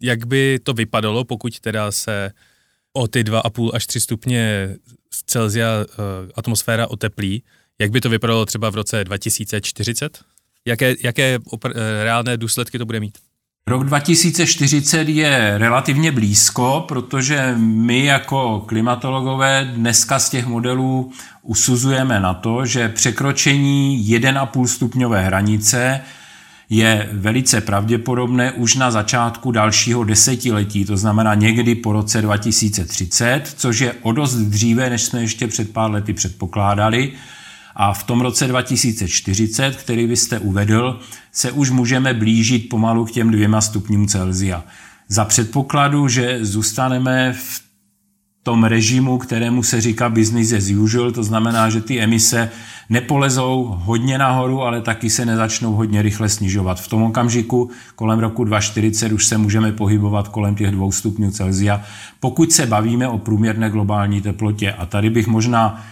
jak 0.01 0.27
by 0.27 0.59
to 0.63 0.73
vypadalo, 0.73 1.23
pokud 1.23 1.59
teda 1.59 1.91
se 1.91 2.31
o 2.93 3.07
ty 3.07 3.23
2,5 3.23 3.69
až 3.73 3.87
3 3.87 4.01
stupně 4.01 4.69
Celzia 5.25 5.67
uh, 5.77 5.85
atmosféra 6.35 6.87
oteplí? 6.87 7.43
Jak 7.81 7.91
by 7.91 8.01
to 8.01 8.09
vypadalo 8.09 8.45
třeba 8.45 8.69
v 8.69 8.75
roce 8.75 9.03
2040? 9.03 10.32
Jaké, 10.67 10.95
jaké 11.03 11.37
opr- 11.37 11.73
eh, 11.75 12.03
reálné 12.03 12.37
důsledky 12.37 12.77
to 12.77 12.85
bude 12.85 12.99
mít? 12.99 13.17
Rok 13.67 13.83
2040 13.83 15.09
je 15.09 15.57
relativně 15.57 16.11
blízko, 16.11 16.85
protože 16.87 17.53
my 17.57 18.05
jako 18.05 18.63
klimatologové 18.67 19.71
dneska 19.75 20.19
z 20.19 20.29
těch 20.29 20.45
modelů 20.45 21.11
usuzujeme 21.41 22.19
na 22.19 22.33
to, 22.33 22.65
že 22.65 22.89
překročení 22.89 24.05
1,5 24.07 24.67
stupňové 24.67 25.21
hranice 25.21 26.01
je 26.69 27.09
velice 27.11 27.61
pravděpodobné 27.61 28.51
už 28.51 28.75
na 28.75 28.91
začátku 28.91 29.51
dalšího 29.51 30.03
desetiletí, 30.03 30.85
to 30.85 30.97
znamená 30.97 31.33
někdy 31.33 31.75
po 31.75 31.93
roce 31.93 32.21
2030, 32.21 33.53
což 33.57 33.79
je 33.79 33.93
o 34.01 34.11
dost 34.11 34.35
dříve, 34.35 34.89
než 34.89 35.01
jsme 35.01 35.21
ještě 35.21 35.47
před 35.47 35.73
pár 35.73 35.91
lety 35.91 36.13
předpokládali. 36.13 37.11
A 37.75 37.93
v 37.93 38.03
tom 38.03 38.21
roce 38.21 38.47
2040, 38.47 39.75
který 39.75 40.07
vy 40.07 40.17
jste 40.17 40.39
uvedl, 40.39 40.99
se 41.31 41.51
už 41.51 41.69
můžeme 41.69 42.13
blížit 42.13 42.69
pomalu 42.69 43.05
k 43.05 43.11
těm 43.11 43.31
dvěma 43.31 43.61
stupňům 43.61 44.07
Celzia. 44.07 44.63
Za 45.07 45.25
předpokladu, 45.25 46.07
že 46.07 46.39
zůstaneme 46.41 47.33
v 47.33 47.63
tom 48.43 48.63
režimu, 48.63 49.17
kterému 49.17 49.63
se 49.63 49.81
říká 49.81 50.09
business 50.09 50.51
as 50.51 50.69
usual, 50.69 51.11
to 51.11 51.23
znamená, 51.23 51.69
že 51.69 51.81
ty 51.81 52.01
emise 52.01 52.49
nepolezou 52.89 53.75
hodně 53.83 54.17
nahoru, 54.17 54.61
ale 54.61 54.81
taky 54.81 55.09
se 55.09 55.25
nezačnou 55.25 55.73
hodně 55.73 56.01
rychle 56.01 56.29
snižovat. 56.29 56.81
V 56.81 56.87
tom 56.87 57.03
okamžiku 57.03 57.69
kolem 57.95 58.19
roku 58.19 58.43
2040 58.43 59.11
už 59.11 59.25
se 59.25 59.37
můžeme 59.37 59.71
pohybovat 59.71 60.27
kolem 60.27 60.55
těch 60.55 60.71
dvou 60.71 60.91
stupňů 60.91 61.31
Celzia, 61.31 61.81
pokud 62.19 62.51
se 62.51 62.65
bavíme 62.65 63.07
o 63.07 63.17
průměrné 63.17 63.69
globální 63.69 64.21
teplotě. 64.21 64.71
A 64.71 64.85
tady 64.85 65.09
bych 65.09 65.27
možná 65.27 65.85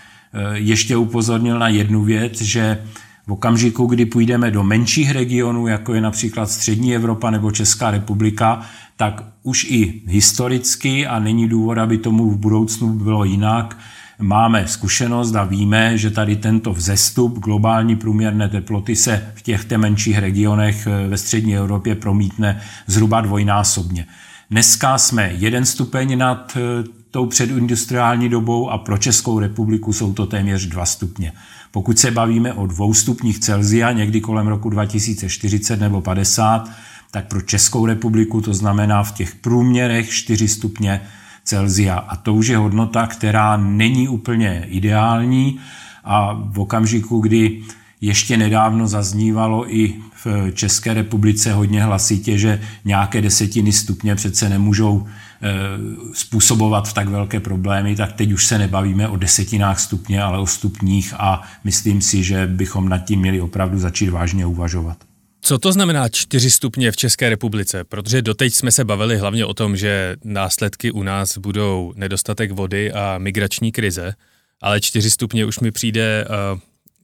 ještě 0.53 0.97
upozornil 0.97 1.59
na 1.59 1.67
jednu 1.67 2.03
věc, 2.03 2.41
že 2.41 2.83
v 3.27 3.31
okamžiku, 3.31 3.85
kdy 3.85 4.05
půjdeme 4.05 4.51
do 4.51 4.63
menších 4.63 5.11
regionů, 5.11 5.67
jako 5.67 5.93
je 5.93 6.01
například 6.01 6.49
střední 6.49 6.95
Evropa 6.95 7.29
nebo 7.29 7.51
Česká 7.51 7.91
republika, 7.91 8.61
tak 8.97 9.23
už 9.43 9.63
i 9.63 10.01
historicky, 10.07 11.07
a 11.07 11.19
není 11.19 11.49
důvod, 11.49 11.77
aby 11.77 11.97
tomu 11.97 12.29
v 12.29 12.37
budoucnu 12.37 12.93
bylo 12.93 13.23
jinak, 13.23 13.77
máme 14.19 14.67
zkušenost 14.67 15.35
a 15.35 15.43
víme, 15.43 15.97
že 15.97 16.11
tady 16.11 16.35
tento 16.35 16.73
vzestup 16.73 17.39
globální 17.39 17.95
průměrné 17.95 18.49
teploty 18.49 18.95
se 18.95 19.31
v 19.35 19.41
těchto 19.41 19.77
menších 19.77 20.17
regionech 20.17 20.87
eh, 20.87 21.07
ve 21.07 21.17
střední 21.17 21.57
Evropě 21.57 21.95
promítne 21.95 22.61
zhruba 22.87 23.21
dvojnásobně. 23.21 24.05
Dneska 24.51 24.97
jsme 24.97 25.31
jeden 25.37 25.65
stupeň 25.65 26.17
nad 26.17 26.57
eh, 26.57 27.00
tou 27.11 27.25
předindustriální 27.25 28.29
dobou 28.29 28.69
a 28.69 28.77
pro 28.77 28.97
Českou 28.97 29.39
republiku 29.39 29.93
jsou 29.93 30.13
to 30.13 30.25
téměř 30.25 30.65
2 30.65 30.85
stupně. 30.85 31.33
Pokud 31.71 31.99
se 31.99 32.11
bavíme 32.11 32.53
o 32.53 32.67
dvou 32.67 32.93
stupních 32.93 33.39
Celzia 33.39 33.91
někdy 33.91 34.21
kolem 34.21 34.47
roku 34.47 34.69
2040 34.69 35.79
nebo 35.79 36.01
50, 36.01 36.69
tak 37.11 37.27
pro 37.27 37.41
Českou 37.41 37.85
republiku 37.85 38.41
to 38.41 38.53
znamená 38.53 39.03
v 39.03 39.11
těch 39.11 39.35
průměrech 39.35 40.09
4 40.09 40.47
stupně 40.47 41.01
Celzia. 41.43 41.95
A 41.95 42.15
to 42.15 42.33
už 42.33 42.47
je 42.47 42.57
hodnota, 42.57 43.07
která 43.07 43.57
není 43.57 44.07
úplně 44.07 44.65
ideální 44.69 45.59
a 46.03 46.33
v 46.33 46.59
okamžiku, 46.59 47.19
kdy 47.19 47.61
ještě 48.01 48.37
nedávno 48.37 48.87
zaznívalo 48.87 49.75
i 49.75 49.93
v 50.25 50.51
České 50.53 50.93
republice 50.93 51.53
hodně 51.53 51.83
hlasitě, 51.83 52.37
že 52.37 52.61
nějaké 52.85 53.21
desetiny 53.21 53.71
stupně 53.71 54.15
přece 54.15 54.49
nemůžou 54.49 55.07
Eh, 55.43 56.13
způsobovat 56.13 56.93
tak 56.93 57.07
velké 57.07 57.39
problémy, 57.39 57.95
tak 57.95 58.13
teď 58.13 58.31
už 58.31 58.47
se 58.47 58.57
nebavíme 58.57 59.07
o 59.07 59.17
desetinách 59.17 59.79
stupně, 59.79 60.23
ale 60.23 60.39
o 60.39 60.47
stupních 60.47 61.13
a 61.17 61.41
myslím 61.63 62.01
si, 62.01 62.23
že 62.23 62.47
bychom 62.47 62.89
nad 62.89 62.97
tím 62.97 63.19
měli 63.19 63.41
opravdu 63.41 63.79
začít 63.79 64.09
vážně 64.09 64.45
uvažovat. 64.45 64.97
Co 65.41 65.57
to 65.57 65.71
znamená 65.71 66.09
4 66.09 66.51
stupně 66.51 66.91
v 66.91 66.95
České 66.95 67.29
republice? 67.29 67.83
Protože 67.83 68.21
doteď 68.21 68.53
jsme 68.53 68.71
se 68.71 68.85
bavili 68.85 69.17
hlavně 69.17 69.45
o 69.45 69.53
tom, 69.53 69.77
že 69.77 70.15
následky 70.23 70.91
u 70.91 71.03
nás 71.03 71.37
budou 71.37 71.93
nedostatek 71.95 72.51
vody 72.51 72.91
a 72.91 73.17
migrační 73.17 73.71
krize, 73.71 74.13
ale 74.61 74.81
4 74.81 75.11
stupně 75.11 75.45
už 75.45 75.59
mi 75.59 75.71
přijde, 75.71 76.25
eh, 76.25 76.59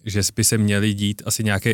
že 0.05 0.21
by 0.35 0.43
se 0.43 0.57
měly 0.57 0.93
dít 0.93 1.21
asi 1.25 1.43
nějaké 1.43 1.73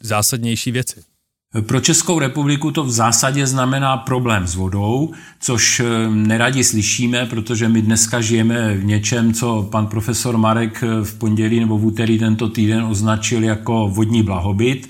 zásadnější 0.00 0.70
věci. 0.70 1.11
Pro 1.60 1.80
Českou 1.80 2.18
republiku 2.18 2.70
to 2.70 2.84
v 2.84 2.90
zásadě 2.90 3.46
znamená 3.46 3.96
problém 3.96 4.46
s 4.46 4.54
vodou, 4.54 5.12
což 5.40 5.80
eh, 5.80 6.10
neradi 6.10 6.64
slyšíme, 6.64 7.26
protože 7.26 7.68
my 7.68 7.82
dneska 7.82 8.20
žijeme 8.20 8.74
v 8.74 8.84
něčem, 8.84 9.34
co 9.34 9.68
pan 9.70 9.86
profesor 9.86 10.38
Marek 10.38 10.82
eh, 10.82 11.04
v 11.04 11.14
pondělí 11.14 11.60
nebo 11.60 11.78
v 11.78 11.86
úterý 11.86 12.18
tento 12.18 12.48
týden 12.48 12.84
označil 12.84 13.44
jako 13.44 13.88
vodní 13.88 14.22
blahobyt. 14.22 14.88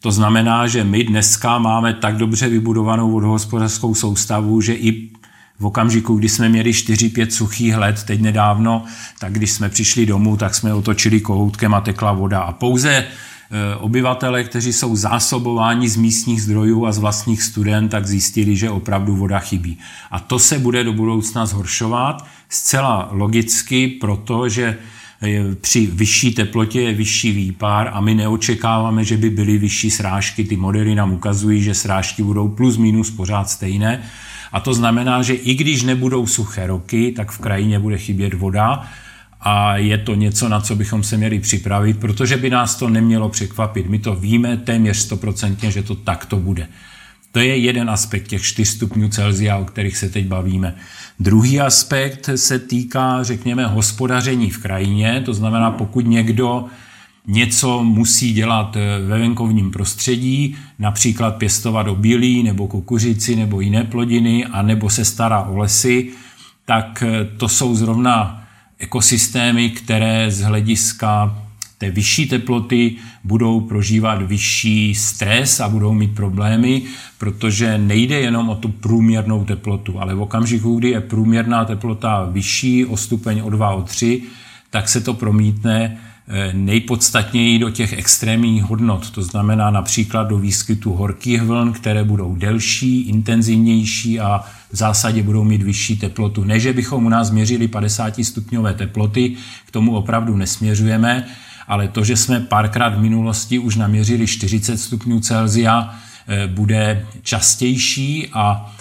To 0.00 0.12
znamená, 0.12 0.66
že 0.66 0.84
my 0.84 1.04
dneska 1.04 1.58
máme 1.58 1.94
tak 1.94 2.16
dobře 2.16 2.48
vybudovanou 2.48 3.10
vodohospodářskou 3.10 3.94
soustavu, 3.94 4.60
že 4.60 4.74
i 4.74 5.10
v 5.58 5.66
okamžiku, 5.66 6.14
kdy 6.14 6.28
jsme 6.28 6.48
měli 6.48 6.70
4-5 6.70 7.28
suchých 7.28 7.76
let, 7.76 8.02
teď 8.04 8.20
nedávno, 8.20 8.84
tak 9.18 9.32
když 9.32 9.50
jsme 9.50 9.68
přišli 9.68 10.06
domů, 10.06 10.36
tak 10.36 10.54
jsme 10.54 10.74
otočili 10.74 11.20
kohoutkem 11.20 11.74
a 11.74 11.80
tekla 11.80 12.12
voda. 12.12 12.40
A 12.40 12.52
pouze 12.52 13.06
obyvatele, 13.78 14.44
kteří 14.44 14.72
jsou 14.72 14.96
zásobováni 14.96 15.88
z 15.88 15.96
místních 15.96 16.42
zdrojů 16.42 16.86
a 16.86 16.92
z 16.92 16.98
vlastních 16.98 17.42
student, 17.42 17.90
tak 17.90 18.06
zjistili, 18.06 18.56
že 18.56 18.70
opravdu 18.70 19.16
voda 19.16 19.38
chybí. 19.38 19.78
A 20.10 20.20
to 20.20 20.38
se 20.38 20.58
bude 20.58 20.84
do 20.84 20.92
budoucna 20.92 21.46
zhoršovat 21.46 22.26
zcela 22.48 23.08
logicky, 23.12 23.88
protože 23.88 24.76
při 25.60 25.86
vyšší 25.86 26.34
teplotě 26.34 26.80
je 26.80 26.94
vyšší 26.94 27.32
výpár 27.32 27.90
a 27.92 28.00
my 28.00 28.14
neočekáváme, 28.14 29.04
že 29.04 29.16
by 29.16 29.30
byly 29.30 29.58
vyšší 29.58 29.90
srážky. 29.90 30.44
Ty 30.44 30.56
modely 30.56 30.94
nám 30.94 31.12
ukazují, 31.12 31.62
že 31.62 31.74
srážky 31.74 32.22
budou 32.22 32.48
plus 32.48 32.76
minus 32.76 33.10
pořád 33.10 33.50
stejné. 33.50 34.02
A 34.52 34.60
to 34.60 34.74
znamená, 34.74 35.22
že 35.22 35.34
i 35.34 35.54
když 35.54 35.82
nebudou 35.82 36.26
suché 36.26 36.66
roky, 36.66 37.12
tak 37.16 37.30
v 37.30 37.38
krajině 37.38 37.78
bude 37.78 37.98
chybět 37.98 38.34
voda 38.34 38.88
a 39.40 39.76
je 39.76 39.98
to 39.98 40.14
něco, 40.14 40.48
na 40.48 40.60
co 40.60 40.76
bychom 40.76 41.02
se 41.02 41.16
měli 41.16 41.40
připravit, 41.40 41.98
protože 41.98 42.36
by 42.36 42.50
nás 42.50 42.76
to 42.76 42.88
nemělo 42.88 43.28
překvapit. 43.28 43.88
My 43.88 43.98
to 43.98 44.14
víme 44.14 44.56
téměř 44.56 44.96
stoprocentně, 44.96 45.70
že 45.70 45.82
to 45.82 45.94
takto 45.94 46.36
bude. 46.36 46.68
To 47.32 47.38
je 47.38 47.56
jeden 47.56 47.90
aspekt 47.90 48.28
těch 48.28 48.42
4 48.42 48.64
stupňů 48.64 49.08
Celsia, 49.08 49.56
o 49.56 49.64
kterých 49.64 49.96
se 49.96 50.08
teď 50.08 50.26
bavíme. 50.26 50.74
Druhý 51.20 51.60
aspekt 51.60 52.30
se 52.34 52.58
týká, 52.58 53.22
řekněme, 53.22 53.66
hospodaření 53.66 54.50
v 54.50 54.58
krajině, 54.58 55.22
to 55.24 55.34
znamená, 55.34 55.70
pokud 55.70 56.06
někdo 56.06 56.64
něco 57.26 57.84
musí 57.84 58.32
dělat 58.32 58.76
eh, 58.76 58.80
ve 59.06 59.18
venkovním 59.18 59.70
prostředí, 59.70 60.56
například 60.78 61.36
pěstovat 61.36 61.88
obilí 61.88 62.42
nebo 62.42 62.66
kukuřici 62.66 63.36
nebo 63.36 63.60
jiné 63.60 63.84
plodiny, 63.84 64.44
a 64.44 64.62
nebo 64.62 64.90
se 64.90 65.04
stará 65.04 65.42
o 65.42 65.56
lesy, 65.56 66.08
tak 66.64 67.02
eh, 67.06 67.24
to 67.36 67.48
jsou 67.48 67.74
zrovna 67.74 68.47
ekosystémy, 68.78 69.70
které 69.70 70.30
z 70.30 70.40
hlediska 70.40 71.38
té 71.78 71.90
vyšší 71.90 72.26
teploty 72.26 72.96
budou 73.24 73.60
prožívat 73.60 74.22
vyšší 74.22 74.94
stres 74.94 75.60
a 75.60 75.68
budou 75.68 75.94
mít 75.94 76.14
problémy, 76.14 76.82
protože 77.18 77.78
nejde 77.78 78.20
jenom 78.20 78.48
o 78.48 78.54
tu 78.54 78.68
průměrnou 78.68 79.44
teplotu, 79.44 80.00
ale 80.00 80.14
v 80.14 80.20
okamžiku, 80.20 80.78
kdy 80.78 80.90
je 80.90 81.00
průměrná 81.00 81.64
teplota 81.64 82.24
vyšší 82.24 82.86
o 82.86 82.96
stupeň 82.96 83.40
o 83.44 83.50
2, 83.50 83.70
o 83.70 83.82
3, 83.82 84.22
tak 84.70 84.88
se 84.88 85.00
to 85.00 85.14
promítne 85.14 85.98
eh, 86.28 86.52
nejpodstatněji 86.52 87.58
do 87.58 87.70
těch 87.70 87.92
extrémních 87.92 88.62
hodnot, 88.62 89.10
to 89.10 89.22
znamená 89.22 89.70
například 89.70 90.24
do 90.24 90.38
výskytu 90.38 90.92
horkých 90.92 91.42
vln, 91.42 91.72
které 91.72 92.04
budou 92.04 92.34
delší, 92.34 93.08
intenzivnější 93.08 94.20
a 94.20 94.44
v 94.72 94.76
zásadě 94.76 95.22
budou 95.22 95.44
mít 95.44 95.62
vyšší 95.62 95.96
teplotu. 95.96 96.44
Ne, 96.44 96.60
že 96.60 96.72
bychom 96.72 97.06
u 97.06 97.08
nás 97.08 97.30
měřili 97.30 97.68
50 97.68 98.24
stupňové 98.24 98.74
teploty, 98.74 99.36
k 99.66 99.70
tomu 99.70 99.96
opravdu 99.96 100.36
nesměřujeme, 100.36 101.26
ale 101.68 101.88
to, 101.88 102.04
že 102.04 102.16
jsme 102.16 102.40
párkrát 102.40 102.94
v 102.94 103.00
minulosti 103.00 103.58
už 103.58 103.76
naměřili 103.76 104.26
40 104.26 104.78
stupňů 104.78 105.20
Celzia, 105.20 105.94
eh, 106.28 106.46
bude 106.46 107.06
častější 107.22 108.28
a 108.32 108.74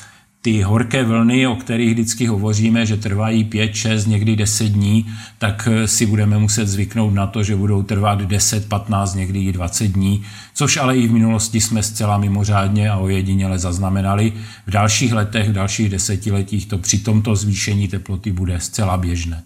ty 0.47 0.61
horké 0.61 1.03
vlny, 1.03 1.47
o 1.47 1.55
kterých 1.55 1.93
vždycky 1.93 2.27
hovoříme, 2.27 2.85
že 2.85 2.97
trvají 2.97 3.43
5, 3.43 3.75
6, 3.75 4.05
někdy 4.05 4.35
10 4.35 4.63
dní, 4.63 5.05
tak 5.37 5.67
eh, 5.71 5.87
si 5.87 6.05
budeme 6.05 6.37
muset 6.37 6.67
zvyknout 6.67 7.13
na 7.13 7.27
to, 7.27 7.43
že 7.43 7.55
budou 7.55 7.83
trvat 7.83 8.21
10, 8.21 8.69
15, 8.69 9.15
někdy 9.15 9.39
i 9.39 9.51
20 9.51 9.87
dní, 9.87 10.25
což 10.53 10.77
ale 10.77 10.97
i 10.97 11.07
v 11.07 11.11
minulosti 11.11 11.61
jsme 11.61 11.83
zcela 11.83 12.17
mimořádně 12.17 12.89
a 12.89 12.97
ojediněle 12.97 13.59
zaznamenali. 13.59 14.33
V 14.67 14.71
dalších 14.71 15.13
letech, 15.13 15.49
v 15.49 15.53
dalších 15.53 15.89
desetiletích 15.89 16.65
to 16.65 16.77
při 16.77 16.97
tomto 16.97 17.35
zvýšení 17.35 17.87
teploty 17.87 18.31
bude 18.31 18.59
zcela 18.59 18.97
běžné. 18.97 19.43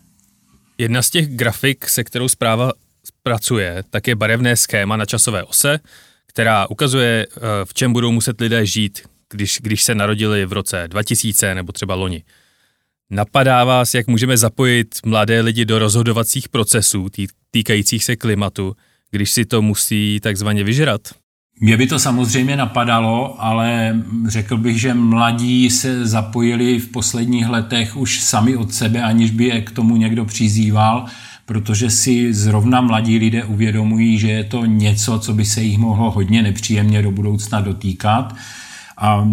Jedna 0.77 1.01
z 1.01 1.09
těch 1.09 1.27
grafik, 1.35 1.89
se 1.89 2.03
kterou 2.03 2.27
zpráva 2.27 2.71
pracuje, 3.23 3.83
tak 3.89 4.07
je 4.07 4.15
barevné 4.15 4.55
schéma 4.55 4.97
na 4.97 5.05
časové 5.05 5.43
ose, 5.43 5.79
která 6.27 6.67
ukazuje, 6.69 7.27
eh, 7.29 7.39
v 7.63 7.73
čem 7.73 7.93
budou 7.93 8.11
muset 8.11 8.41
lidé 8.41 8.65
žít, 8.65 9.10
když, 9.31 9.59
když 9.61 9.83
se 9.83 9.95
narodili 9.95 10.45
v 10.45 10.53
roce 10.53 10.87
2000 10.87 11.55
nebo 11.55 11.71
třeba 11.71 11.95
loni. 11.95 12.23
Napadá 13.09 13.63
vás, 13.63 13.93
jak 13.93 14.07
můžeme 14.07 14.37
zapojit 14.37 14.95
mladé 15.05 15.41
lidi 15.41 15.65
do 15.65 15.79
rozhodovacích 15.79 16.49
procesů 16.49 17.09
tý, 17.09 17.27
týkajících 17.51 18.03
se 18.03 18.15
klimatu, 18.15 18.75
když 19.11 19.31
si 19.31 19.45
to 19.45 19.61
musí 19.61 20.19
takzvaně 20.23 20.63
vyžrat? 20.63 21.01
Mě 21.59 21.77
by 21.77 21.87
to 21.87 21.99
samozřejmě 21.99 22.57
napadalo, 22.57 23.43
ale 23.43 23.95
řekl 24.27 24.57
bych, 24.57 24.81
že 24.81 24.93
mladí 24.93 25.69
se 25.69 26.07
zapojili 26.07 26.79
v 26.79 26.91
posledních 26.91 27.49
letech 27.49 27.97
už 27.97 28.19
sami 28.19 28.55
od 28.55 28.73
sebe, 28.73 29.01
aniž 29.01 29.31
by 29.31 29.45
je 29.45 29.61
k 29.61 29.71
tomu 29.71 29.95
někdo 29.95 30.25
přizýval 30.25 31.05
protože 31.51 31.89
si 31.89 32.33
zrovna 32.33 32.81
mladí 32.81 33.17
lidé 33.17 33.43
uvědomují, 33.43 34.19
že 34.19 34.31
je 34.31 34.43
to 34.43 34.65
něco, 34.65 35.19
co 35.19 35.33
by 35.33 35.45
se 35.45 35.61
jich 35.61 35.77
mohlo 35.77 36.11
hodně 36.11 36.41
nepříjemně 36.41 37.01
do 37.01 37.11
budoucna 37.11 37.61
dotýkat. 37.61 38.35
A 39.01 39.27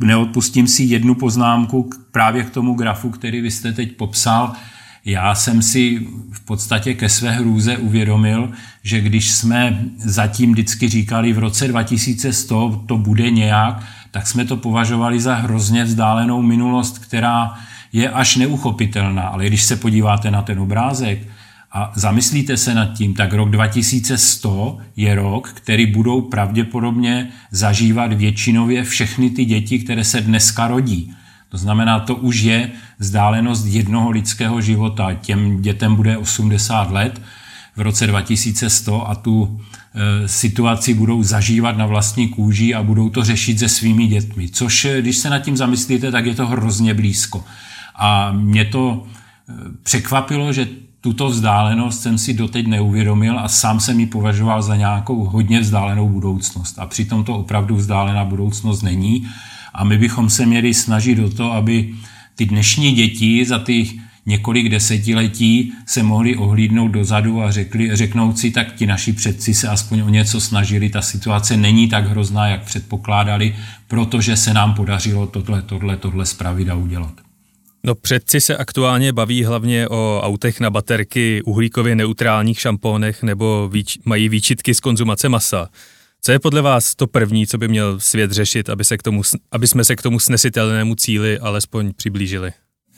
neodpustím 0.00 0.66
si 0.66 0.82
jednu 0.82 1.14
poznámku 1.14 1.90
právě 2.10 2.44
k 2.44 2.50
tomu 2.50 2.74
grafu, 2.74 3.10
který 3.10 3.40
vy 3.40 3.50
jste 3.50 3.72
teď 3.72 3.96
popsal. 3.96 4.52
Já 5.04 5.34
jsem 5.34 5.62
si 5.62 6.06
v 6.32 6.40
podstatě 6.44 6.94
ke 6.94 7.08
své 7.08 7.30
hrůze 7.30 7.76
uvědomil, 7.76 8.50
že 8.82 9.00
když 9.00 9.30
jsme 9.30 9.84
zatím 9.98 10.52
vždycky 10.52 10.88
říkali 10.88 11.32
v 11.32 11.38
roce 11.38 11.68
2100 11.68 12.82
to 12.86 12.98
bude 12.98 13.30
nějak, 13.30 13.82
tak 14.10 14.26
jsme 14.26 14.44
to 14.44 14.56
považovali 14.56 15.20
za 15.20 15.34
hrozně 15.34 15.84
vzdálenou 15.84 16.42
minulost, 16.42 16.98
která 16.98 17.54
je 17.92 18.10
až 18.10 18.36
neuchopitelná. 18.36 19.22
Ale 19.22 19.46
když 19.46 19.62
se 19.62 19.76
podíváte 19.76 20.30
na 20.30 20.42
ten 20.42 20.60
obrázek, 20.60 21.28
a 21.76 21.92
zamyslíte 21.94 22.56
se 22.56 22.74
nad 22.74 22.86
tím, 22.86 23.14
tak 23.14 23.32
rok 23.32 23.50
2100 23.50 24.78
je 24.96 25.14
rok, 25.14 25.48
který 25.54 25.86
budou 25.86 26.20
pravděpodobně 26.20 27.28
zažívat 27.50 28.12
většinově 28.12 28.84
všechny 28.84 29.30
ty 29.30 29.44
děti, 29.44 29.78
které 29.78 30.04
se 30.04 30.20
dneska 30.20 30.68
rodí. 30.68 31.14
To 31.48 31.58
znamená, 31.58 32.00
to 32.00 32.14
už 32.14 32.40
je 32.40 32.70
vzdálenost 32.98 33.66
jednoho 33.66 34.10
lidského 34.10 34.60
života. 34.60 35.14
Těm 35.14 35.62
dětem 35.62 35.96
bude 35.96 36.18
80 36.18 36.90
let 36.90 37.22
v 37.76 37.80
roce 37.80 38.06
2100 38.06 39.08
a 39.08 39.14
tu 39.14 39.60
e, 39.94 40.28
situaci 40.28 40.94
budou 40.94 41.22
zažívat 41.22 41.76
na 41.76 41.86
vlastní 41.86 42.28
kůži 42.28 42.74
a 42.74 42.82
budou 42.82 43.10
to 43.10 43.24
řešit 43.24 43.58
se 43.58 43.68
svými 43.68 44.06
dětmi. 44.06 44.48
Což, 44.48 44.84
e, 44.84 45.02
když 45.02 45.16
se 45.16 45.30
nad 45.30 45.38
tím 45.38 45.56
zamyslíte, 45.56 46.10
tak 46.10 46.26
je 46.26 46.34
to 46.34 46.46
hrozně 46.46 46.94
blízko. 46.94 47.44
A 47.96 48.32
mě 48.32 48.64
to 48.64 49.06
e, 49.48 49.52
překvapilo, 49.82 50.52
že 50.52 50.85
tuto 51.06 51.28
vzdálenost 51.28 52.02
jsem 52.02 52.18
si 52.18 52.34
doteď 52.34 52.66
neuvědomil 52.66 53.38
a 53.38 53.48
sám 53.48 53.80
jsem 53.80 54.00
ji 54.00 54.06
považoval 54.06 54.62
za 54.62 54.76
nějakou 54.76 55.24
hodně 55.24 55.60
vzdálenou 55.60 56.08
budoucnost. 56.08 56.78
A 56.78 56.86
přitom 56.86 57.24
to 57.24 57.34
opravdu 57.34 57.76
vzdálená 57.76 58.24
budoucnost 58.24 58.82
není. 58.82 59.28
A 59.74 59.84
my 59.84 59.98
bychom 59.98 60.30
se 60.30 60.46
měli 60.46 60.74
snažit 60.74 61.18
o 61.18 61.30
to, 61.30 61.52
aby 61.52 61.94
ty 62.34 62.46
dnešní 62.46 62.92
děti 62.92 63.44
za 63.44 63.58
ty 63.58 63.90
několik 64.26 64.68
desetiletí 64.68 65.72
se 65.86 66.02
mohli 66.02 66.36
ohlídnout 66.36 66.90
dozadu 66.90 67.42
a 67.42 67.50
řekli, 67.50 67.96
řeknout 67.96 68.38
si, 68.38 68.50
tak 68.50 68.74
ti 68.74 68.86
naši 68.86 69.12
předci 69.12 69.54
se 69.54 69.68
aspoň 69.68 70.00
o 70.00 70.08
něco 70.08 70.40
snažili, 70.40 70.88
ta 70.88 71.02
situace 71.02 71.56
není 71.56 71.88
tak 71.88 72.06
hrozná, 72.06 72.48
jak 72.48 72.64
předpokládali, 72.64 73.54
protože 73.88 74.36
se 74.36 74.54
nám 74.54 74.74
podařilo 74.74 75.26
tohle, 75.26 75.62
tohle, 75.62 75.96
tohle 75.96 76.26
zpravit 76.26 76.68
a 76.68 76.74
udělat. 76.74 77.25
No 77.86 77.94
předci 77.94 78.40
se 78.40 78.56
aktuálně 78.56 79.12
baví 79.12 79.44
hlavně 79.44 79.88
o 79.88 80.20
autech 80.22 80.60
na 80.60 80.70
baterky, 80.70 81.42
uhlíkově 81.42 81.94
neutrálních 81.94 82.60
šampónech 82.60 83.22
nebo 83.22 83.68
výč, 83.72 83.98
mají 84.04 84.28
výčitky 84.28 84.74
z 84.74 84.80
konzumace 84.80 85.28
masa. 85.28 85.68
Co 86.22 86.32
je 86.32 86.38
podle 86.38 86.62
vás 86.62 86.94
to 86.94 87.06
první, 87.06 87.46
co 87.46 87.58
by 87.58 87.68
měl 87.68 88.00
svět 88.00 88.30
řešit, 88.30 88.70
aby, 88.70 88.84
se 88.84 88.96
k 88.96 89.02
tomu, 89.02 89.22
aby 89.52 89.66
jsme 89.66 89.84
se 89.84 89.96
k 89.96 90.02
tomu 90.02 90.20
snesitelnému 90.20 90.94
cíli 90.94 91.38
alespoň 91.38 91.92
přiblížili? 91.96 92.52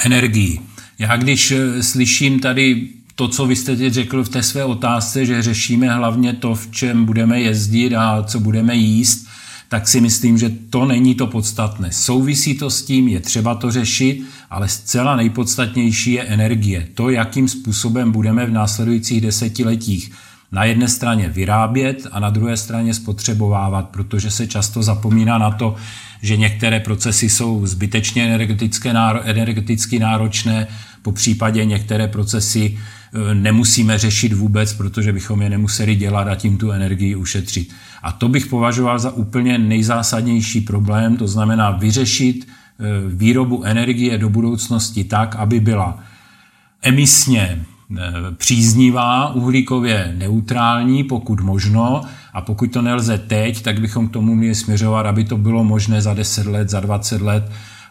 Energii. 0.04 0.60
Já 0.98 1.16
když 1.16 1.50
eh, 1.50 1.82
slyším 1.82 2.40
tady 2.40 2.88
to, 3.14 3.28
co 3.28 3.46
vy 3.46 3.56
jste 3.56 3.76
teď 3.76 3.92
řekl 3.92 4.24
v 4.24 4.28
té 4.28 4.42
své 4.42 4.64
otázce, 4.64 5.26
že 5.26 5.42
řešíme 5.42 5.94
hlavně 5.94 6.32
to, 6.32 6.54
v 6.54 6.70
čem 6.70 7.04
budeme 7.04 7.40
jezdit 7.40 7.94
a 7.94 8.22
co 8.22 8.40
budeme 8.40 8.76
jíst, 8.76 9.28
tak 9.68 9.88
si 9.88 10.00
myslím, 10.00 10.38
že 10.38 10.50
to 10.70 10.84
není 10.84 11.14
to 11.14 11.26
podstatné. 11.26 11.92
Souvisí 11.92 12.54
to 12.54 12.70
s 12.70 12.82
tím, 12.82 13.08
je 13.08 13.20
třeba 13.20 13.54
to 13.54 13.70
řešit, 13.70 14.22
ale 14.50 14.68
zcela 14.68 15.16
nejpodstatnější 15.16 16.12
je 16.12 16.22
energie. 16.22 16.88
To, 16.94 17.10
jakým 17.10 17.48
způsobem 17.48 18.12
budeme 18.12 18.46
v 18.46 18.50
následujících 18.50 19.20
desetiletích 19.20 20.12
na 20.52 20.64
jedné 20.64 20.88
straně 20.88 21.28
vyrábět 21.28 22.06
a 22.12 22.20
na 22.20 22.30
druhé 22.30 22.56
straně 22.56 22.94
spotřebovávat, 22.94 23.88
protože 23.88 24.30
se 24.30 24.46
často 24.46 24.82
zapomíná 24.82 25.38
na 25.38 25.50
to, 25.50 25.76
že 26.22 26.36
některé 26.36 26.80
procesy 26.80 27.28
jsou 27.30 27.66
zbytečně 27.66 28.24
energetické, 28.24 28.94
energeticky 29.24 29.98
náročné, 29.98 30.66
po 31.02 31.12
případě 31.12 31.64
některé 31.64 32.08
procesy 32.08 32.78
e, 33.30 33.34
nemusíme 33.34 33.98
řešit 33.98 34.32
vůbec, 34.32 34.72
protože 34.72 35.12
bychom 35.12 35.42
je 35.42 35.50
nemuseli 35.50 35.96
dělat 35.96 36.28
a 36.28 36.34
tím 36.34 36.58
tu 36.58 36.70
energii 36.70 37.14
ušetřit. 37.14 37.72
A 38.02 38.12
to 38.12 38.28
bych 38.28 38.46
považoval 38.46 38.98
za 38.98 39.10
úplně 39.10 39.58
nejzásadnější 39.58 40.60
problém, 40.60 41.16
to 41.16 41.28
znamená 41.28 41.70
vyřešit 41.70 42.48
výrobu 43.08 43.64
energie 43.64 44.18
do 44.18 44.28
budoucnosti 44.28 45.04
tak, 45.04 45.36
aby 45.36 45.60
byla 45.60 45.98
emisně 46.82 47.64
příznivá, 48.36 49.32
uhlíkově 49.34 50.14
neutrální, 50.18 51.04
pokud 51.04 51.40
možno, 51.40 52.02
a 52.32 52.40
pokud 52.40 52.72
to 52.72 52.82
nelze 52.82 53.18
teď, 53.18 53.62
tak 53.62 53.80
bychom 53.80 54.08
k 54.08 54.12
tomu 54.12 54.34
měli 54.34 54.54
směřovat, 54.54 55.06
aby 55.06 55.24
to 55.24 55.36
bylo 55.36 55.64
možné 55.64 56.02
za 56.02 56.14
10 56.14 56.46
let, 56.46 56.70
za 56.70 56.80
20 56.80 57.22
let 57.22 57.50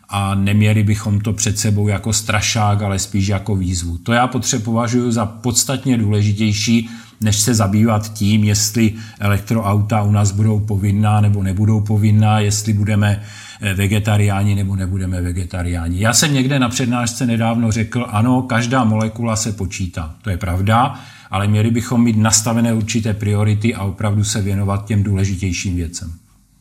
a 0.10 0.36
neměli 0.36 0.84
bychom 0.84 1.20
to 1.20 1.34
před 1.34 1.60
sebou 1.60 1.88
jako 1.88 2.14
strašák, 2.14 2.82
ale 2.82 3.00
spíš 3.00 3.28
jako 3.28 3.56
výzvu. 3.56 3.98
To 3.98 4.14
já 4.14 4.28
potřebuji 4.28 4.64
považuji 4.64 5.12
za 5.12 5.26
podstatně 5.26 5.98
důležitější, 5.98 6.90
než 7.22 7.36
se 7.36 7.54
zabývat 7.54 8.14
tím, 8.14 8.44
jestli 8.44 8.94
elektroauta 9.20 10.02
u 10.02 10.12
nás 10.12 10.32
budou 10.32 10.60
povinná 10.60 11.22
nebo 11.22 11.44
nebudou 11.44 11.82
povinná, 11.82 12.40
jestli 12.40 12.74
budeme 12.74 13.22
eh, 13.22 13.47
vegetariáni 13.74 14.56
nebo 14.56 14.76
nebudeme 14.76 15.22
vegetariáni. 15.22 16.02
Já 16.02 16.14
jsem 16.14 16.34
někde 16.34 16.60
na 16.60 16.70
přednášce 16.70 17.26
nedávno 17.26 17.72
řekl, 17.72 18.06
ano, 18.10 18.42
každá 18.42 18.84
molekula 18.84 19.36
se 19.36 19.52
počítá. 19.52 20.16
To 20.22 20.30
je 20.30 20.38
pravda, 20.38 21.00
ale 21.32 21.48
měli 21.48 21.72
bychom 21.72 22.04
mít 22.04 22.18
nastavené 22.18 22.74
určité 22.74 23.14
priority 23.14 23.76
a 23.76 23.84
opravdu 23.84 24.24
se 24.24 24.42
věnovat 24.42 24.86
těm 24.86 25.04
důležitějším 25.04 25.76
věcem. 25.76 26.14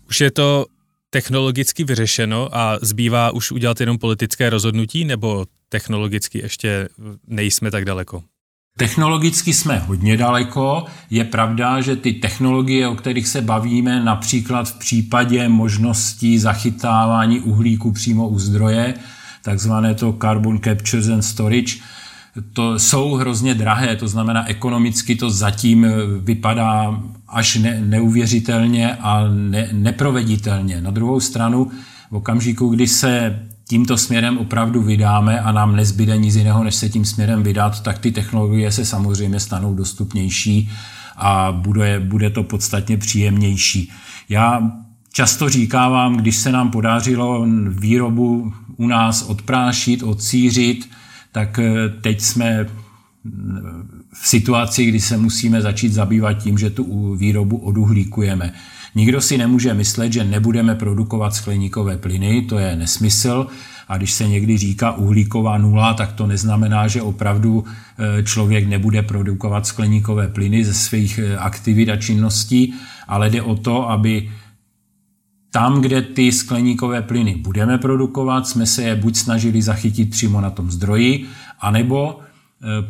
Už 0.09 0.20
je 0.20 0.30
to 0.30 0.66
technologicky 1.11 1.85
vyřešeno 1.85 2.48
a 2.52 2.78
zbývá 2.82 3.30
už 3.30 3.52
udělat 3.52 3.80
jenom 3.80 3.98
politické 3.98 4.50
rozhodnutí, 4.50 5.04
nebo 5.04 5.46
technologicky 5.68 6.38
ještě 6.38 6.88
nejsme 7.26 7.70
tak 7.70 7.85
daleko? 7.85 8.22
Technologicky 8.78 9.52
jsme 9.52 9.78
hodně 9.78 10.16
daleko. 10.16 10.84
Je 11.10 11.24
pravda, 11.24 11.80
že 11.80 11.96
ty 11.96 12.12
technologie, 12.12 12.88
o 12.88 12.94
kterých 12.94 13.28
se 13.28 13.40
bavíme, 13.40 14.04
například 14.04 14.68
v 14.68 14.78
případě 14.78 15.48
možností 15.48 16.38
zachytávání 16.38 17.40
uhlíku 17.40 17.92
přímo 17.92 18.28
u 18.28 18.38
zdroje, 18.38 18.94
takzvané 19.42 19.94
to 19.94 20.16
carbon 20.20 20.60
capture 20.64 21.12
and 21.14 21.22
storage, 21.22 21.74
to 22.52 22.78
jsou 22.78 23.14
hrozně 23.14 23.54
drahé, 23.54 23.96
to 23.96 24.08
znamená 24.08 24.48
ekonomicky 24.48 25.16
to 25.16 25.30
zatím 25.30 25.86
vypadá 26.20 27.00
až 27.28 27.56
ne, 27.56 27.80
neuvěřitelně 27.80 28.94
a 28.94 29.28
ne, 29.28 29.68
neproveditelně. 29.72 30.80
Na 30.80 30.90
druhou 30.90 31.20
stranu, 31.20 31.70
v 32.10 32.16
okamžiku, 32.16 32.68
kdy 32.68 32.86
se 32.86 33.42
tímto 33.68 33.96
směrem 33.96 34.38
opravdu 34.38 34.83
vydáme 34.83 35.40
a 35.40 35.52
nám 35.52 35.76
nezbyde 35.76 36.16
nic 36.16 36.35
jiného, 36.35 36.64
než 36.64 36.74
se 36.74 36.88
tím 36.88 37.05
směrem 37.05 37.42
vydat, 37.42 37.83
tak 37.83 37.98
ty 37.98 38.12
technologie 38.12 38.72
se 38.72 38.85
samozřejmě 38.85 39.40
stanou 39.40 39.74
dostupnější 39.74 40.70
a 41.16 41.52
bude, 41.52 42.00
bude 42.00 42.31
to 42.31 42.42
podstatně 42.42 42.96
příjemnější. 42.96 43.92
Já 44.29 44.72
často 45.12 45.48
říkávám, 45.48 46.16
když 46.16 46.37
se 46.37 46.52
nám 46.52 46.70
podařilo 46.70 47.46
výrobu 47.68 48.52
u 48.76 48.87
nás 48.87 49.22
odprášit, 49.22 50.02
odsířit, 50.02 50.90
tak 51.33 51.59
eh, 51.59 51.88
teď 51.88 52.20
jsme 52.20 52.66
v 54.20 54.29
situaci, 54.29 54.85
kdy 54.85 55.00
se 55.00 55.16
musíme 55.16 55.62
začít 55.62 55.92
zabývat 55.92 56.33
tím, 56.33 56.59
že 56.59 56.70
tu 56.70 57.14
výrobu 57.14 57.57
oduhlíkujeme. 57.57 58.52
Nikdo 58.94 59.20
si 59.20 59.38
nemůže 59.38 59.74
myslet, 59.74 60.12
že 60.12 60.24
nebudeme 60.24 60.74
produkovat 60.74 61.35
skleníkové 61.35 61.96
plyny, 61.96 62.42
to 62.42 62.59
je 62.59 62.76
nesmysl. 62.76 63.46
A 63.88 63.96
když 63.96 64.12
se 64.12 64.29
někdy 64.29 64.59
říká 64.59 64.92
uhlíková 64.92 65.59
nula, 65.59 65.94
tak 65.94 66.12
to 66.12 66.26
neznamená, 66.26 66.88
že 66.88 67.02
opravdu 67.02 67.64
e, 67.98 68.22
člověk 68.22 68.68
nebude 68.68 69.02
produkovat 69.02 69.66
skleníkové 69.66 70.29
plyny 70.29 70.64
ze 70.64 70.74
svých 70.74 71.18
e, 71.18 71.37
aktivit 71.37 71.88
a 71.88 71.96
činností, 71.96 72.74
ale 73.09 73.31
jde 73.31 73.42
o 73.42 73.57
to, 73.57 73.90
aby 73.90 74.31
tam, 75.50 75.81
kde 75.81 76.02
ty 76.02 76.33
skleníkové 76.33 77.02
plyny 77.02 77.35
budeme 77.37 77.79
produkovat, 77.79 78.48
jsme 78.48 78.66
se 78.66 78.83
je 78.83 78.96
buď 78.96 79.16
snažili 79.16 79.62
zachytit 79.62 80.11
přímo 80.11 80.40
na 80.40 80.50
tom 80.50 80.70
zdroji, 80.70 81.26
anebo 81.61 82.20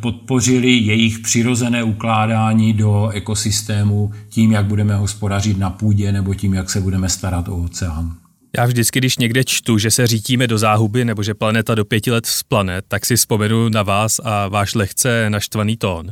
podpořili 0.01 0.71
jejich 0.71 1.19
přirozené 1.19 1.83
ukládání 1.83 2.73
do 2.73 3.09
ekosystému 3.09 4.11
tím, 4.29 4.51
jak 4.51 4.65
budeme 4.65 4.95
hospodařit 4.95 5.57
na 5.57 5.69
půdě 5.69 6.11
nebo 6.11 6.33
tím, 6.33 6.53
jak 6.53 6.69
se 6.69 6.81
budeme 6.81 7.09
starat 7.09 7.47
o 7.47 7.57
oceán. 7.57 8.15
Já 8.57 8.65
vždycky, 8.65 8.99
když 8.99 9.17
někde 9.17 9.43
čtu, 9.43 9.77
že 9.77 9.91
se 9.91 10.07
řítíme 10.07 10.47
do 10.47 10.57
záhuby 10.57 11.05
nebo 11.05 11.23
že 11.23 11.33
planeta 11.33 11.75
do 11.75 11.85
pěti 11.85 12.11
let 12.11 12.25
vzplane, 12.25 12.81
tak 12.87 13.05
si 13.05 13.15
vzpomenu 13.15 13.69
na 13.69 13.83
vás 13.83 14.19
a 14.23 14.47
váš 14.47 14.75
lehce 14.75 15.29
naštvaný 15.29 15.77
tón. 15.77 16.11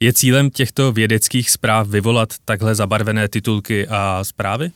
Je 0.00 0.12
cílem 0.12 0.50
těchto 0.50 0.92
vědeckých 0.92 1.50
zpráv 1.50 1.88
vyvolat 1.88 2.28
takhle 2.44 2.74
zabarvené 2.74 3.28
titulky 3.28 3.88
a 3.88 4.24
zprávy? 4.24 4.70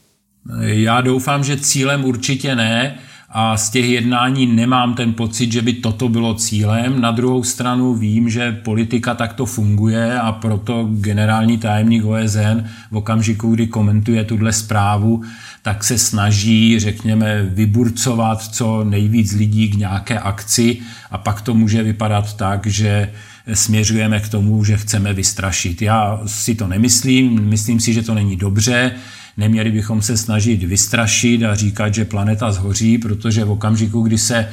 Já 0.60 1.00
doufám, 1.00 1.44
že 1.44 1.56
cílem 1.56 2.04
určitě 2.04 2.56
ne 2.56 2.98
a 3.32 3.56
z 3.56 3.70
těch 3.70 3.84
jednání 3.84 4.46
nemám 4.46 4.94
ten 4.94 5.12
pocit, 5.12 5.52
že 5.52 5.62
by 5.62 5.72
toto 5.72 6.08
bylo 6.08 6.34
cílem. 6.34 7.00
Na 7.00 7.10
druhou 7.10 7.44
stranu 7.44 7.94
vím, 7.94 8.30
že 8.30 8.52
politika 8.52 9.14
takto 9.14 9.46
funguje 9.46 10.20
a 10.20 10.32
proto 10.32 10.88
generální 10.92 11.58
tajemník 11.58 12.04
OSN 12.04 12.64
v 12.90 12.96
okamžiku, 12.96 13.54
kdy 13.54 13.66
komentuje 13.66 14.24
tuhle 14.24 14.52
zprávu, 14.52 15.22
tak 15.62 15.84
se 15.84 15.98
snaží, 15.98 16.80
řekněme, 16.80 17.42
vyburcovat 17.42 18.42
co 18.42 18.84
nejvíc 18.84 19.32
lidí 19.32 19.68
k 19.68 19.74
nějaké 19.74 20.18
akci 20.18 20.78
a 21.10 21.18
pak 21.18 21.40
to 21.40 21.54
může 21.54 21.82
vypadat 21.82 22.36
tak, 22.36 22.66
že 22.66 23.12
směřujeme 23.54 24.20
k 24.20 24.28
tomu, 24.28 24.64
že 24.64 24.76
chceme 24.76 25.14
vystrašit. 25.14 25.82
Já 25.82 26.20
si 26.26 26.54
to 26.54 26.66
nemyslím, 26.66 27.40
myslím 27.42 27.80
si, 27.80 27.92
že 27.92 28.02
to 28.02 28.14
není 28.14 28.36
dobře, 28.36 28.92
Neměli 29.40 29.70
bychom 29.70 30.02
se 30.02 30.16
snažit 30.16 30.62
vystrašit 30.62 31.44
a 31.44 31.54
říkat, 31.54 31.94
že 31.94 32.04
planeta 32.04 32.52
zhoří, 32.52 32.98
protože 32.98 33.44
v 33.44 33.50
okamžiku, 33.50 34.02
kdy 34.02 34.18
se 34.18 34.36
e, 34.36 34.48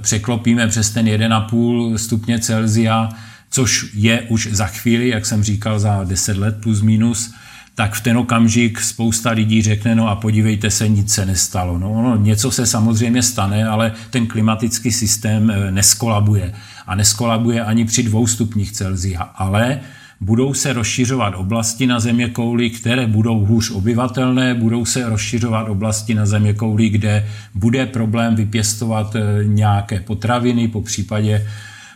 překlopíme 0.00 0.68
přes 0.68 0.90
ten 0.90 1.06
1,5 1.06 1.94
stupně 1.94 2.38
Celzia, 2.38 3.08
což 3.50 3.86
je 3.94 4.22
už 4.22 4.48
za 4.52 4.66
chvíli, 4.66 5.08
jak 5.08 5.26
jsem 5.26 5.42
říkal, 5.44 5.78
za 5.78 6.04
10 6.04 6.36
let 6.36 6.56
plus 6.62 6.80
minus, 6.82 7.34
tak 7.74 7.94
v 7.94 8.00
ten 8.00 8.16
okamžik 8.16 8.80
spousta 8.80 9.30
lidí 9.30 9.62
řekne, 9.62 9.94
no 9.94 10.08
a 10.08 10.16
podívejte 10.16 10.70
se, 10.70 10.88
nic 10.88 11.12
se 11.12 11.26
nestalo. 11.26 11.78
No, 11.78 12.02
no 12.02 12.16
něco 12.16 12.50
se 12.50 12.66
samozřejmě 12.66 13.22
stane, 13.22 13.66
ale 13.68 13.92
ten 14.10 14.26
klimatický 14.26 14.92
systém 14.92 15.50
e, 15.50 15.70
neskolabuje. 15.70 16.54
A 16.86 16.94
neskolabuje 16.94 17.64
ani 17.64 17.84
při 17.84 18.02
dvou 18.02 18.26
stupních 18.26 18.72
Celzia, 18.72 19.22
ale 19.22 19.80
budou 20.22 20.54
se 20.54 20.72
rozšiřovat 20.72 21.34
oblasti 21.36 21.86
na 21.86 22.00
země 22.00 22.28
kouli, 22.28 22.70
které 22.70 23.06
budou 23.06 23.44
hůř 23.44 23.70
obyvatelné, 23.70 24.54
budou 24.54 24.84
se 24.84 25.08
rozšiřovat 25.08 25.68
oblasti 25.68 26.14
na 26.14 26.26
země 26.26 26.54
kouli, 26.54 26.88
kde 26.88 27.28
bude 27.54 27.86
problém 27.86 28.34
vypěstovat 28.34 29.16
eh, 29.16 29.44
nějaké 29.44 30.00
potraviny, 30.00 30.68
po 30.68 30.82
případě 30.82 31.46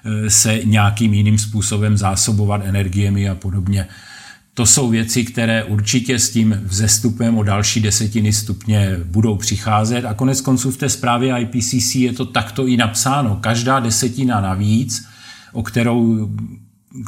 eh, 0.04 0.30
se 0.30 0.60
nějakým 0.64 1.14
jiným 1.14 1.38
způsobem 1.38 1.96
zásobovat 1.96 2.62
energiemi 2.64 3.28
a 3.28 3.34
podobně. 3.34 3.86
To 4.54 4.66
jsou 4.66 4.88
věci, 4.88 5.24
které 5.24 5.64
určitě 5.64 6.18
s 6.18 6.30
tím 6.30 6.60
vzestupem 6.64 7.38
o 7.38 7.42
další 7.42 7.80
desetiny 7.80 8.32
stupně 8.32 8.96
budou 9.04 9.36
přicházet 9.36 10.04
a 10.04 10.14
konec 10.14 10.40
konců 10.40 10.70
v 10.70 10.76
té 10.76 10.88
zprávě 10.88 11.38
IPCC 11.38 11.94
je 11.94 12.12
to 12.12 12.24
takto 12.24 12.66
i 12.66 12.76
napsáno. 12.76 13.38
Každá 13.40 13.80
desetina 13.80 14.40
navíc, 14.40 15.06
o 15.52 15.62
kterou 15.62 16.28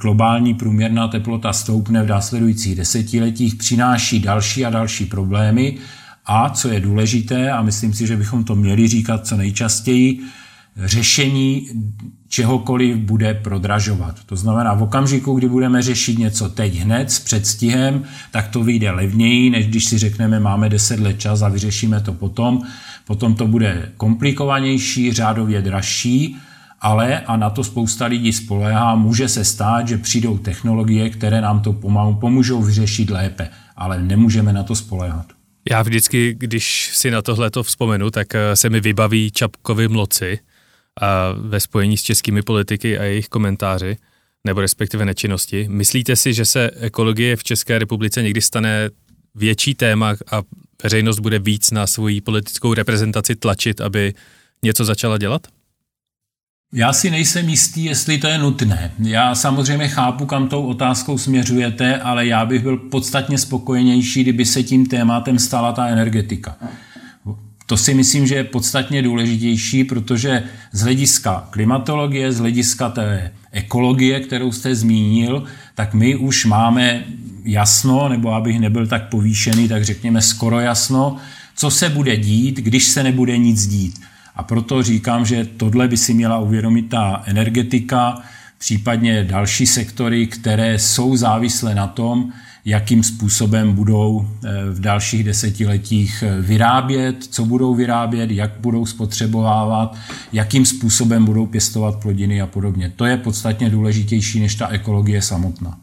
globální 0.03 0.55
průměrná 0.55 1.09
teplota 1.09 1.53
stoupne 1.53 2.03
v 2.03 2.09
následujících 2.09 2.77
desetiletích, 2.77 3.55
přináší 3.55 4.21
další 4.21 4.65
a 4.65 4.71
další 4.71 5.05
problémy 5.05 5.79
a, 6.27 6.51
co 6.51 6.69
je 6.69 6.81
důležité, 6.81 7.51
a 7.51 7.63
myslím 7.63 7.95
si, 7.95 8.07
že 8.07 8.17
bychom 8.17 8.45
to 8.45 8.55
měli 8.55 8.89
říkat 8.89 9.27
co 9.27 9.37
nejčastěji, 9.37 10.21
řešení 10.85 11.69
čehokoliv 12.29 12.97
bude 12.97 13.35
prodražovat. 13.35 14.25
To 14.27 14.37
znamená, 14.37 14.75
v 14.75 14.83
okamžiku, 14.83 15.35
kdy 15.35 15.49
budeme 15.49 15.83
řešit 15.83 16.19
něco 16.19 16.49
teď 16.49 16.75
hned 16.75 17.11
s 17.11 17.21
předstihem, 17.21 18.05
tak 18.31 18.49
to 18.49 18.63
vyjde 18.65 18.91
levněji, 18.91 19.51
než 19.51 19.67
když 19.67 19.85
si 19.85 19.99
řekneme, 19.99 20.41
máme 20.41 20.69
10 20.69 21.01
let 21.01 21.21
čas 21.21 21.43
a 21.43 21.49
vyřešíme 21.49 22.01
to 22.01 22.13
potom. 22.13 22.63
Potom 23.07 23.35
to 23.35 23.47
bude 23.47 23.93
komplikovanější, 23.97 25.13
řádově 25.13 25.63
dražší 25.63 26.37
ale, 26.81 27.21
a 27.21 27.37
na 27.37 27.51
to 27.51 27.65
spousta 27.65 28.07
lidí 28.07 28.33
spoléhá, 28.33 28.95
může 28.95 29.29
se 29.29 29.45
stát, 29.45 29.89
že 29.89 29.99
přijdou 29.99 30.39
technologie, 30.39 31.11
které 31.11 31.41
nám 31.41 31.61
to 31.61 31.73
pomůžou 32.21 32.63
vyřešit 32.63 33.11
lépe, 33.11 33.49
ale 33.77 34.03
nemůžeme 34.03 34.53
na 34.53 34.63
to 34.63 34.75
spoléhat. 34.75 35.27
Já 35.71 35.83
vždycky, 35.83 36.35
když 36.39 36.91
si 36.95 37.11
na 37.11 37.23
tohle 37.23 37.51
to 37.51 37.63
vzpomenu, 37.63 38.11
tak 38.11 38.35
eh, 38.35 38.57
se 38.57 38.71
mi 38.71 38.81
vybaví 38.81 39.31
Čapkovi 39.31 39.89
mloci 39.89 40.39
a 41.01 41.33
ve 41.33 41.61
spojení 41.61 41.97
s 41.97 42.03
českými 42.03 42.43
politiky 42.43 42.99
a 42.99 43.03
jejich 43.03 43.29
komentáři, 43.29 43.97
nebo 44.45 44.61
respektive 44.61 45.05
nečinnosti. 45.05 45.67
Myslíte 45.69 46.17
si, 46.17 46.35
že 46.35 46.45
se 46.45 46.71
ekologie 46.71 47.37
v 47.37 47.45
České 47.45 47.79
republice 47.79 48.23
někdy 48.23 48.41
stane 48.41 48.91
větší 49.35 49.75
téma 49.75 50.11
a 50.33 50.43
veřejnost 50.83 51.19
bude 51.19 51.39
víc 51.39 51.71
na 51.71 51.87
svoji 51.87 52.21
politickou 52.21 52.75
reprezentaci 52.75 53.37
tlačit, 53.37 53.81
aby 53.81 54.15
něco 54.63 54.85
začala 54.85 55.19
dělat? 55.19 55.47
Já 56.73 56.93
si 56.93 57.11
nejsem 57.11 57.49
jistý, 57.49 57.85
jestli 57.85 58.19
to 58.19 58.27
je 58.27 58.39
nutné. 58.39 58.93
Já 58.99 59.35
samozřejmě 59.35 59.89
chápu, 59.89 60.27
kam 60.27 60.49
tou 60.49 60.67
otázkou 60.67 61.19
směřujete, 61.19 61.97
ale 61.97 62.27
já 62.27 62.47
bych 62.47 62.63
byl 62.63 62.77
podstatně 62.77 63.39
spokojenější, 63.39 64.23
kdyby 64.23 64.45
se 64.45 64.63
tím 64.63 64.87
tématem 64.87 65.39
stala 65.39 65.73
ta 65.73 65.87
energetika. 65.87 66.57
To 67.67 67.77
si 67.77 67.95
myslím, 67.95 68.27
že 68.27 68.35
je 68.35 68.45
podstatně 68.45 69.03
důležitější, 69.03 69.85
protože 69.85 70.43
z 70.73 70.81
hlediska 70.81 71.49
klimatologie, 71.51 72.33
z 72.33 72.39
hlediska 72.39 72.89
té 72.89 73.33
ekologie, 73.53 74.21
kterou 74.21 74.53
jste 74.53 74.75
zmínil, 74.75 75.45
tak 75.75 75.95
my 75.95 76.17
už 76.17 76.45
máme 76.45 77.05
jasno, 77.45 78.09
nebo 78.09 78.33
abych 78.33 78.61
nebyl 78.61 78.87
tak 78.87 79.09
povýšený, 79.09 79.69
tak 79.69 79.85
řekněme 79.85 80.23
skoro 80.23 80.61
jasno, 80.61 81.17
co 81.57 81.71
se 81.71 81.89
bude 81.89 82.17
dít, 82.17 82.57
když 82.57 82.85
se 82.85 83.03
nebude 83.03 83.39
nic 83.39 83.67
dít. 83.67 84.01
A 84.39 84.43
proto 84.43 84.83
říkám, 84.83 85.27
že 85.27 85.45
tohle 85.45 85.89
by 85.89 85.97
si 85.97 86.15
měla 86.15 86.39
uvědomit 86.39 86.83
ta 86.83 87.23
energetika, 87.27 88.23
případně 88.59 89.25
další 89.25 89.67
sektory, 89.67 90.27
které 90.27 90.79
jsou 90.79 91.17
závislé 91.17 91.75
na 91.75 91.87
tom, 91.87 92.33
jakým 92.65 93.03
způsobem 93.03 93.73
budou 93.73 94.29
eh, 94.29 94.49
v 94.71 94.81
dalších 94.81 95.25
desetiletích 95.25 96.23
eh, 96.27 96.41
vyrábět, 96.41 97.25
co 97.25 97.45
budou 97.45 97.75
vyrábět, 97.75 98.31
jak 98.31 98.53
budou 98.61 98.87
spotřebovávat, 98.87 99.97
jakým 100.33 100.67
způsobem 100.67 101.25
budou 101.25 101.47
pěstovat 101.47 101.97
plodiny 102.03 102.41
a 102.41 102.47
podobně. 102.47 102.93
To 102.97 103.05
je 103.05 103.17
podstatně 103.17 103.71
důležitější 103.71 104.41
než 104.41 104.55
ta 104.55 104.69
ekologie 104.69 105.23
samotná. 105.23 105.79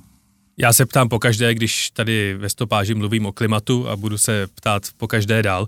Já 0.57 0.73
se 0.73 0.85
ptám 0.85 1.09
po 1.09 1.19
každé, 1.19 1.53
když 1.53 1.89
tady 1.89 2.35
ve 2.37 2.49
stopáži 2.49 2.95
mluvím 2.95 3.25
o 3.25 3.31
klimatu 3.31 3.89
a 3.89 3.95
budu 3.95 4.17
se 4.17 4.47
ptát 4.55 4.83
po 4.97 5.07
každé 5.07 5.43
dál. 5.43 5.67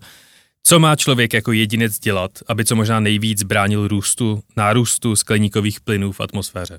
Co 0.69 0.80
má 0.80 0.95
člověk 0.95 1.34
jako 1.34 1.51
jedinec 1.51 1.99
dělat, 1.99 2.32
aby 2.47 2.65
co 2.65 2.75
možná 2.75 2.99
nejvíc 2.99 3.43
bránil 3.43 3.88
růstu, 3.88 4.39
nárůstu 4.58 5.15
skleníkových 5.15 5.80
plynů 5.80 6.12
v 6.12 6.21
atmosféře? 6.21 6.77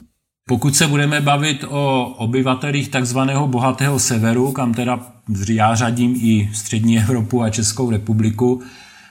Pokud 0.48 0.76
se 0.76 0.86
budeme 0.86 1.20
bavit 1.20 1.64
o 1.68 2.14
obyvatelích 2.18 2.88
takzvaného 2.88 3.48
bohatého 3.48 3.98
severu, 3.98 4.52
kam 4.52 4.74
teda 4.74 5.00
já 5.48 5.74
řadím 5.74 6.14
i 6.22 6.50
střední 6.54 6.98
Evropu 7.02 7.42
a 7.42 7.50
Českou 7.50 7.90
republiku, 7.90 8.62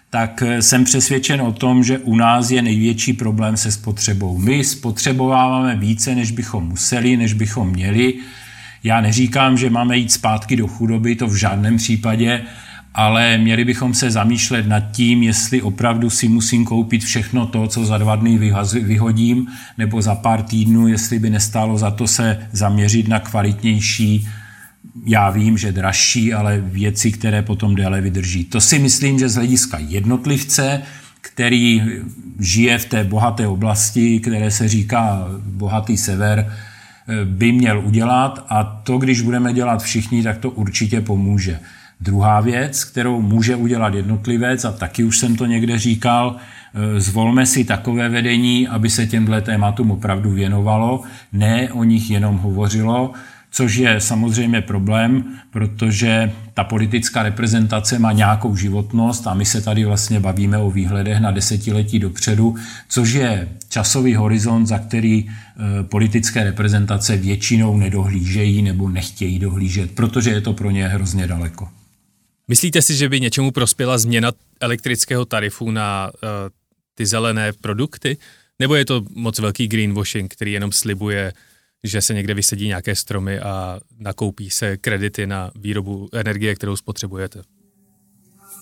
tak 0.10 0.44
jsem 0.60 0.84
přesvědčen 0.84 1.42
o 1.42 1.52
tom, 1.52 1.84
že 1.84 2.00
u 2.00 2.16
nás 2.16 2.52
je 2.52 2.62
největší 2.62 3.14
problém 3.14 3.58
se 3.58 3.72
spotřebou. 3.72 4.38
My 4.38 4.64
spotřebováváme 4.64 5.76
více, 5.76 6.16
než 6.16 6.32
bychom 6.32 6.68
museli, 6.68 7.18
než 7.18 7.34
bychom 7.34 7.70
měli. 7.70 8.14
Já 8.84 9.02
neříkám, 9.02 9.58
že 9.58 9.70
máme 9.70 9.98
jít 9.98 10.12
zpátky 10.12 10.56
do 10.56 10.68
chudoby, 10.68 11.16
to 11.16 11.28
v 11.28 11.36
žádném 11.36 11.78
případě, 11.78 12.46
ale 12.98 13.38
měli 13.38 13.66
bychom 13.66 13.94
se 13.94 14.12
zamýšlet 14.12 14.68
nad 14.68 14.80
tím, 14.80 15.24
jestli 15.24 15.62
opravdu 15.62 16.10
si 16.10 16.28
musím 16.28 16.66
koupit 16.66 17.04
všechno 17.04 17.46
to, 17.46 17.68
co 17.68 17.86
za 17.86 17.98
dva 17.98 18.16
dny 18.16 18.40
vyhodím, 18.82 19.48
nebo 19.78 20.02
za 20.02 20.16
pár 20.16 20.42
týdnů, 20.42 20.88
jestli 20.88 21.20
by 21.20 21.30
nestálo 21.30 21.78
za 21.78 21.92
to 21.92 22.08
se 22.08 22.48
zaměřit 22.52 23.08
na 23.08 23.20
kvalitnější, 23.20 24.28
já 25.06 25.30
vím, 25.30 25.58
že 25.58 25.72
dražší, 25.72 26.34
ale 26.34 26.62
věci, 26.62 27.12
které 27.12 27.42
potom 27.42 27.76
déle 27.76 28.02
vydrží. 28.02 28.44
To 28.44 28.62
si 28.62 28.80
myslím, 28.80 29.20
že 29.20 29.30
z 29.30 29.36
hlediska 29.36 29.78
jednotlivce, 29.80 30.82
který 31.22 31.82
žije 32.40 32.78
v 32.78 32.86
té 32.86 33.04
bohaté 33.04 33.48
oblasti, 33.48 34.20
které 34.20 34.52
se 34.52 34.68
říká 34.68 35.28
bohatý 35.46 35.98
sever, 35.98 36.54
by 37.26 37.52
měl 37.52 37.80
udělat 37.80 38.46
a 38.50 38.64
to, 38.64 38.98
když 38.98 39.22
budeme 39.22 39.54
dělat 39.54 39.84
všichni, 39.84 40.24
tak 40.24 40.38
to 40.38 40.50
určitě 40.50 41.02
pomůže. 41.02 41.60
Druhá 42.02 42.42
věc, 42.42 42.84
kterou 42.84 43.22
může 43.22 43.56
udělat 43.56 43.94
jednotlivec, 43.94 44.66
a 44.66 44.72
taky 44.72 45.04
už 45.04 45.18
jsem 45.18 45.36
to 45.36 45.46
někde 45.46 45.80
říkal, 45.80 46.36
e, 46.36 47.00
zvolme 47.00 47.46
si 47.46 47.64
takové 47.64 48.10
vedení, 48.10 48.68
aby 48.68 48.90
se 48.90 49.08
těmhle 49.08 49.42
tématům 49.42 49.92
opravdu 49.92 50.32
věnovalo, 50.32 51.04
ne 51.34 51.70
o 51.72 51.84
nich 51.84 52.12
jenom 52.12 52.38
hovořilo, 52.38 53.14
což 53.52 53.76
je 53.76 54.02
samozřejmě 54.02 54.62
problém, 54.62 55.24
protože 55.52 56.32
ta 56.54 56.64
politická 56.64 57.24
reprezentace 57.24 58.00
má 58.00 58.12
nějakou 58.12 58.56
životnost 58.56 59.28
a 59.28 59.34
my 59.34 59.46
se 59.46 59.62
tady 59.62 59.86
vlastně 59.86 60.20
bavíme 60.20 60.58
o 60.58 60.72
výhledech 60.72 61.20
na 61.20 61.32
desetiletí 61.32 62.00
dopředu, 62.00 62.56
což 62.90 63.14
je 63.14 63.48
časový 63.70 64.16
horizont, 64.16 64.66
za 64.66 64.80
který 64.80 65.18
e, 65.20 65.30
politické 65.84 66.44
reprezentace 66.44 67.18
většinou 67.18 67.78
nedohlížejí 67.78 68.62
nebo 68.62 68.90
nechtějí 68.90 69.40
dohlížet, 69.40 69.92
protože 69.92 70.30
je 70.30 70.42
to 70.42 70.54
pro 70.54 70.72
ně 70.72 70.88
hrozně 70.88 71.28
daleko. 71.28 71.68
Myslíte 72.48 72.82
si, 72.82 72.96
že 72.96 73.10
by 73.10 73.20
něčemu 73.20 73.52
prospěla 73.52 73.98
změna 73.98 74.32
elektrického 74.60 75.26
tarifu 75.26 75.72
na 75.72 76.12
uh, 76.14 76.30
ty 76.96 77.06
zelené 77.06 77.54
produkty? 77.54 78.18
Nebo 78.60 78.76
je 78.76 78.86
to 78.86 79.06
moc 79.16 79.40
velký 79.40 79.68
greenwashing, 79.68 80.34
který 80.34 80.52
jenom 80.52 80.72
slibuje, 80.72 81.34
že 81.84 82.02
se 82.02 82.14
někde 82.14 82.34
vysedí 82.34 82.68
nějaké 82.68 82.96
stromy 82.96 83.40
a 83.40 83.80
nakoupí 84.00 84.50
se 84.50 84.78
kredity 84.78 85.28
na 85.28 85.52
výrobu 85.56 86.10
energie, 86.14 86.56
kterou 86.56 86.76
spotřebujete? 86.76 87.42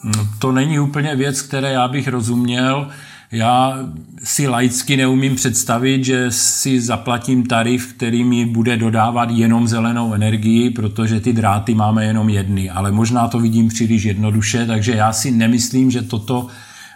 No, 0.03 0.29
to 0.39 0.51
není 0.51 0.79
úplně 0.79 1.15
věc, 1.15 1.41
které 1.41 1.71
já 1.71 1.87
bych 1.87 2.07
rozuměl. 2.07 2.91
Já 3.31 3.79
si 4.23 4.47
laicky 4.47 4.97
neumím 4.97 5.35
představit, 5.35 6.05
že 6.05 6.31
si 6.31 6.81
zaplatím 6.81 7.45
tarif, 7.45 7.93
který 7.93 8.23
mi 8.23 8.45
bude 8.45 8.77
dodávat 8.77 9.29
jenom 9.31 9.67
zelenou 9.67 10.13
energii, 10.13 10.69
protože 10.69 11.19
ty 11.19 11.33
dráty 11.33 11.75
máme 11.75 12.05
jenom 12.05 12.29
jedny, 12.29 12.69
ale 12.69 12.91
možná 12.91 13.27
to 13.27 13.39
vidím 13.39 13.67
příliš 13.67 14.03
jednoduše, 14.03 14.65
takže 14.65 14.91
já 14.91 15.13
si 15.13 15.31
nemyslím, 15.31 15.91
že 15.91 16.01
toto 16.01 16.47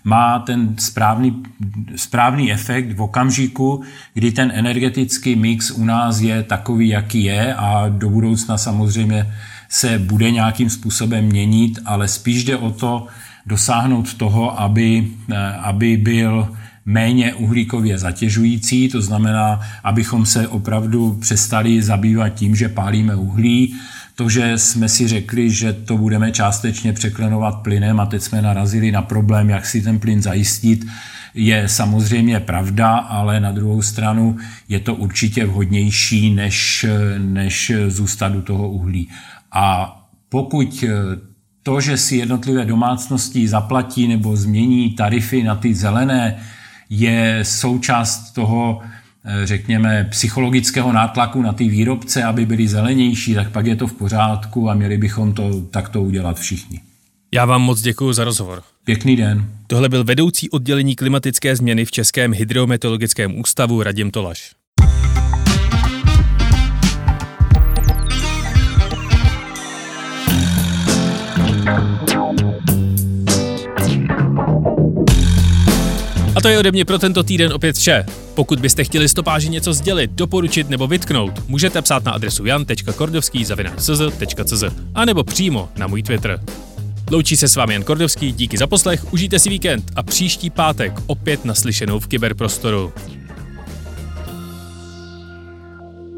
má 0.04 0.40
ten 0.40 0.76
správný, 0.80 1.44
správný 1.96 2.52
efekt 2.52 2.98
v 2.98 3.02
okamžiku, 3.02 3.82
kdy 4.14 4.32
ten 4.32 4.52
energetický 4.56 5.36
mix 5.36 5.72
u 5.72 5.86
nás 5.86 6.20
je 6.20 6.44
takový, 6.44 6.88
jaký 6.88 7.24
je 7.24 7.56
a 7.56 7.90
do 7.90 8.10
budoucna 8.10 8.58
samozřejmě 8.58 9.34
se 9.70 10.00
bude 10.00 10.32
nějakým 10.32 10.70
způsobem 10.70 11.26
měnit, 11.26 11.80
ale 11.86 12.08
spíš 12.08 12.44
jde 12.44 12.58
o 12.58 12.72
to, 12.72 13.08
dosáhnout 13.50 14.14
toho, 14.14 14.62
aby, 14.62 15.08
eh, 15.32 15.36
aby 15.58 15.98
byl 15.98 16.54
méně 16.86 17.34
uhlíkově 17.34 17.98
zatěžující, 17.98 18.90
to 18.90 19.02
znamená, 19.02 19.60
abychom 19.84 20.26
se 20.26 20.48
opravdu 20.48 21.18
přestali 21.22 21.82
zabývat 21.82 22.30
tím, 22.30 22.56
že 22.56 22.70
pálíme 22.70 23.16
uhlí. 23.16 23.76
To, 24.16 24.30
že 24.30 24.58
jsme 24.58 24.90
si 24.90 25.08
řekli, 25.08 25.50
že 25.50 25.74
to 25.74 25.98
budeme 25.98 26.32
částečně 26.32 26.94
překlenovat 26.94 27.56
plynem 27.64 28.00
a 28.00 28.06
teď 28.06 28.22
jsme 28.22 28.42
narazili 28.42 28.92
na 28.92 29.02
problém, 29.02 29.50
jak 29.50 29.66
si 29.66 29.82
ten 29.82 30.00
plyn 30.00 30.22
zajistit, 30.22 30.86
je 31.34 31.68
samozřejmě 31.68 32.40
pravda, 32.40 32.98
ale 32.98 33.40
na 33.40 33.52
druhou 33.52 33.82
stranu 33.82 34.38
je 34.70 34.80
to 34.80 34.96
určitě 34.96 35.46
vhodnější, 35.46 36.36
než, 36.36 36.86
než 37.18 37.72
zůstat 37.88 38.36
u 38.36 38.42
toho 38.42 38.70
uhlí. 38.70 39.10
A 39.52 39.96
pokud 40.30 40.84
to, 41.70 41.82
že 41.82 41.98
si 41.98 42.16
jednotlivé 42.16 42.66
domácnosti 42.66 43.48
zaplatí 43.48 44.08
nebo 44.08 44.36
změní 44.36 44.92
tarify 44.92 45.44
na 45.44 45.56
ty 45.56 45.76
zelené, 45.76 46.40
je 46.90 47.40
součást 47.44 48.32
toho, 48.32 48.82
eh, 49.26 49.46
řekněme, 49.48 50.08
psychologického 50.10 50.94
nátlaku 50.94 51.42
na 51.42 51.54
ty 51.54 51.70
výrobce, 51.70 52.24
aby 52.24 52.46
byli 52.46 52.68
zelenější, 52.68 53.34
tak 53.34 53.52
pak 53.52 53.66
je 53.66 53.76
to 53.76 53.88
v 53.88 53.94
pořádku 53.94 54.70
a 54.70 54.74
měli 54.74 54.98
bychom 54.98 55.34
to 55.34 55.62
takto 55.62 56.02
udělat 56.02 56.40
všichni. 56.40 56.82
Já 57.34 57.46
vám 57.46 57.62
moc 57.62 57.82
děkuji 57.82 58.14
za 58.14 58.24
rozhovor. 58.24 58.64
Pěkný 58.84 59.16
den. 59.16 59.46
Tohle 59.68 59.90
byl 59.90 60.04
vedoucí 60.04 60.50
oddělení 60.50 60.96
klimatické 60.96 61.56
změny 61.56 61.86
v 61.86 61.92
Českém 61.92 62.34
hydrometeorologickém 62.34 63.40
ústavu 63.40 63.84
Radim 63.84 64.12
Tolaš. 64.12 64.59
A 76.36 76.42
to 76.42 76.48
je 76.48 76.60
ode 76.60 76.72
mě 76.72 76.86
pro 76.86 77.00
tento 77.00 77.24
týden 77.24 77.54
opět 77.54 77.76
vše. 77.76 78.06
Pokud 78.36 78.60
byste 78.60 78.84
chtěli 78.84 79.10
stopáži 79.10 79.50
něco 79.50 79.74
sdělit, 79.74 80.12
doporučit 80.12 80.70
nebo 80.70 80.88
vytknout, 80.88 81.48
můžete 81.48 81.82
psát 81.82 82.06
na 82.06 82.12
adresu 82.12 82.46
jan.kordovský.cz 82.46 84.64
a 84.96 85.06
nebo 85.06 85.24
přímo 85.24 85.70
na 85.78 85.88
můj 85.88 86.04
Twitter. 86.04 86.40
Loučí 87.12 87.38
se 87.38 87.48
s 87.48 87.56
vámi 87.56 87.74
Jan 87.74 87.84
Kordovský, 87.84 88.32
díky 88.32 88.58
za 88.58 88.68
poslech, 88.68 89.14
užijte 89.14 89.40
si 89.40 89.50
víkend 89.50 89.92
a 89.96 90.04
příští 90.04 90.50
pátek 90.50 90.94
opět 91.08 91.46
naslyšenou 91.46 92.00
v 92.00 92.08
kyberprostoru. 92.08 92.94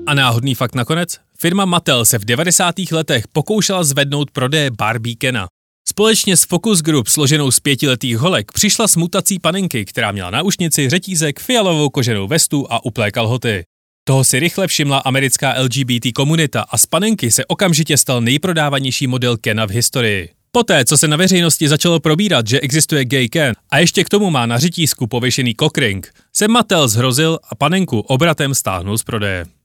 A 0.08 0.14
náhodný 0.14 0.56
fakt 0.56 0.76
nakonec? 0.76 1.18
Firma 1.42 1.66
Mattel 1.66 2.06
se 2.06 2.20
v 2.20 2.26
90. 2.26 2.76
letech 2.92 3.28
pokoušela 3.28 3.84
zvednout 3.84 4.32
prodeje 4.32 4.72
Barbie 4.72 5.16
Kena. 5.16 5.48
Společně 5.90 6.38
s 6.38 6.44
Focus 6.44 6.82
Group 6.82 7.08
složenou 7.08 7.52
z 7.52 7.60
pětiletých 7.60 8.18
holek 8.18 8.52
přišla 8.52 8.88
s 8.88 8.96
mutací 8.96 9.40
panenky, 9.40 9.86
která 9.86 10.12
měla 10.12 10.30
na 10.30 10.42
ušnici 10.42 10.90
řetízek, 10.90 11.40
fialovou 11.40 11.90
koženou 11.90 12.28
vestu 12.28 12.68
a 12.70 12.86
uplé 12.86 13.12
kalhoty. 13.12 13.64
Toho 14.08 14.24
si 14.24 14.40
rychle 14.40 14.68
všimla 14.68 14.98
americká 14.98 15.62
LGBT 15.62 16.14
komunita 16.16 16.62
a 16.62 16.78
z 16.78 16.86
panenky 16.86 17.32
se 17.32 17.46
okamžitě 17.46 17.98
stal 17.98 18.22
nejprodávanější 18.22 19.08
model 19.08 19.38
Kena 19.38 19.66
v 19.66 19.72
historii. 19.72 20.30
Poté, 20.52 20.86
co 20.86 20.98
se 20.98 21.08
na 21.08 21.18
veřejnosti 21.18 21.68
začalo 21.68 22.00
probírat, 22.00 22.48
že 22.48 22.60
existuje 22.60 23.06
gay 23.06 23.30
Ken 23.30 23.56
a 23.72 23.80
ještě 23.80 24.04
k 24.04 24.10
tomu 24.10 24.30
má 24.30 24.46
na 24.46 24.60
řetízku 24.60 25.08
pověšený 25.08 25.56
cockring, 25.60 26.14
se 26.36 26.48
Mattel 26.48 26.88
zhrozil 26.88 27.40
a 27.50 27.56
panenku 27.56 28.00
obratem 28.00 28.56
stáhnul 28.56 28.98
z 28.98 29.04
prodeje. 29.04 29.61